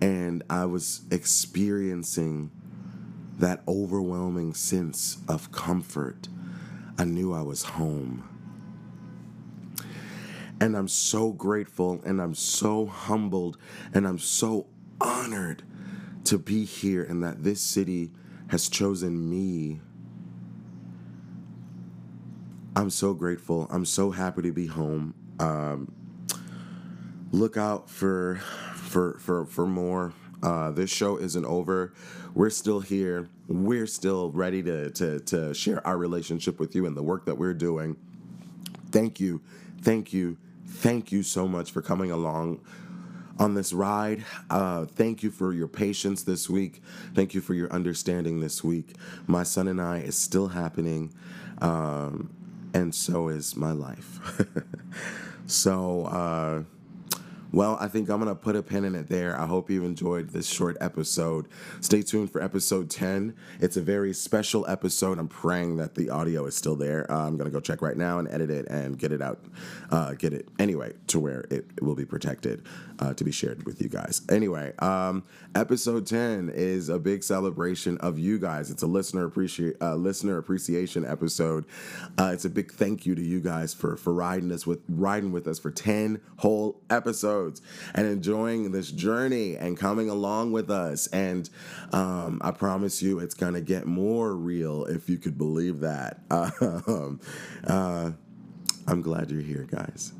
[0.00, 2.50] and I was experiencing
[3.38, 6.28] that overwhelming sense of comfort.
[6.98, 8.28] I knew I was home.
[10.60, 13.58] And I'm so grateful and I'm so humbled
[13.92, 14.66] and I'm so
[15.00, 15.62] honored
[16.24, 18.10] to be here and that this city
[18.48, 19.80] has chosen me.
[22.76, 23.68] I'm so grateful.
[23.70, 25.14] I'm so happy to be home.
[25.40, 25.92] Um,
[27.32, 28.36] look out for
[28.74, 30.14] for for for more.
[30.42, 31.94] Uh, this show isn't over.
[32.34, 33.28] We're still here.
[33.48, 37.36] We're still ready to, to to share our relationship with you and the work that
[37.38, 37.96] we're doing.
[38.92, 39.42] Thank you,
[39.82, 42.60] thank you, thank you so much for coming along
[43.38, 44.24] on this ride.
[44.50, 46.82] Uh, thank you for your patience this week.
[47.14, 48.96] Thank you for your understanding this week.
[49.26, 51.14] My son and I is still happening,
[51.62, 52.35] um,
[52.76, 54.20] and so is my life.
[55.46, 56.62] so, uh,
[57.50, 59.40] well, I think I'm going to put a pin in it there.
[59.40, 61.48] I hope you've enjoyed this short episode.
[61.80, 63.34] Stay tuned for episode 10.
[63.60, 65.18] It's a very special episode.
[65.18, 67.10] I'm praying that the audio is still there.
[67.10, 69.42] Uh, I'm going to go check right now and edit it and get it out,
[69.90, 72.62] uh, get it anyway to where it, it will be protected
[72.98, 74.22] uh, to be shared with you guys.
[74.30, 75.24] Anyway, um,
[75.54, 78.70] episode 10 is a big celebration of you guys.
[78.70, 81.64] It's a listener appreciate uh, listener appreciation episode.
[82.18, 85.32] Uh, it's a big thank you to you guys for for riding us with riding
[85.32, 87.60] with us for 10 whole episodes
[87.94, 91.06] and enjoying this journey and coming along with us.
[91.08, 91.48] And
[91.92, 96.20] um, I promise you, it's to get more real if you could believe that.
[96.86, 97.20] Um,
[97.66, 98.12] uh,
[98.86, 100.12] I'm glad you're here, guys.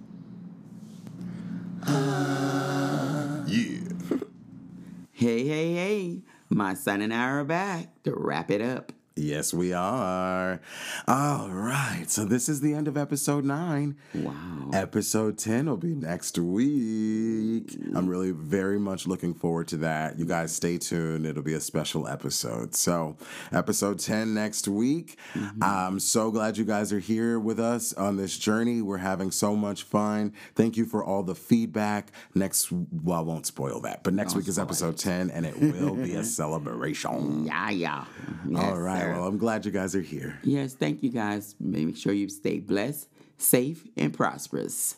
[5.18, 6.20] Hey, hey, hey.
[6.50, 8.92] My son and I are back to wrap it up.
[9.18, 10.60] Yes, we are.
[11.08, 12.04] All right.
[12.08, 13.96] So this is the end of episode nine.
[14.14, 14.70] Wow.
[14.74, 17.78] Episode 10 will be next week.
[17.94, 20.18] I'm really very much looking forward to that.
[20.18, 21.24] You guys stay tuned.
[21.24, 22.74] It'll be a special episode.
[22.74, 23.16] So,
[23.52, 25.16] episode 10 next week.
[25.32, 25.62] Mm-hmm.
[25.62, 28.82] I'm so glad you guys are here with us on this journey.
[28.82, 30.34] We're having so much fun.
[30.54, 32.12] Thank you for all the feedback.
[32.34, 35.58] Next, well, I won't spoil that, but next Don't week is episode 10 and it
[35.58, 37.46] will be a celebration.
[37.46, 38.04] Yeah, yeah.
[38.46, 39.00] Yes, all right.
[39.00, 39.05] sir.
[39.12, 40.38] Well, I'm glad you guys are here.
[40.42, 41.54] Yes, thank you guys.
[41.60, 44.96] Make sure you stay blessed, safe, and prosperous.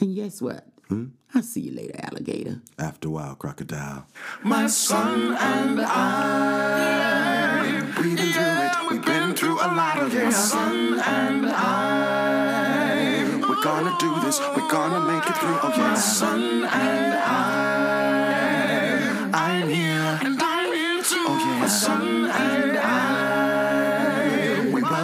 [0.00, 0.66] And guess what?
[0.88, 1.06] Hmm?
[1.34, 2.60] I'll see you later, alligator.
[2.78, 4.06] After a while, crocodile.
[4.42, 8.72] My son and I, we've been through it.
[8.90, 10.24] We've been through a lot of it.
[10.24, 14.38] My son and I, we're gonna do this.
[14.54, 15.58] We're gonna make it through.
[15.62, 15.88] Oh yeah.
[15.88, 21.24] My son and I, I'm here and I'm here too.
[21.26, 21.58] Oh yeah.
[21.60, 22.73] My son and I, we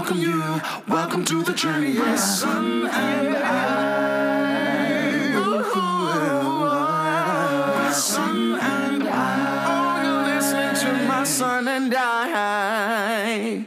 [0.01, 0.61] welcome you.
[0.89, 1.93] Welcome to the journey.
[1.93, 4.87] My son and I.
[5.37, 5.63] Ooh,
[7.85, 9.67] my son and I.
[9.69, 13.67] Oh, you're listening to my son and I.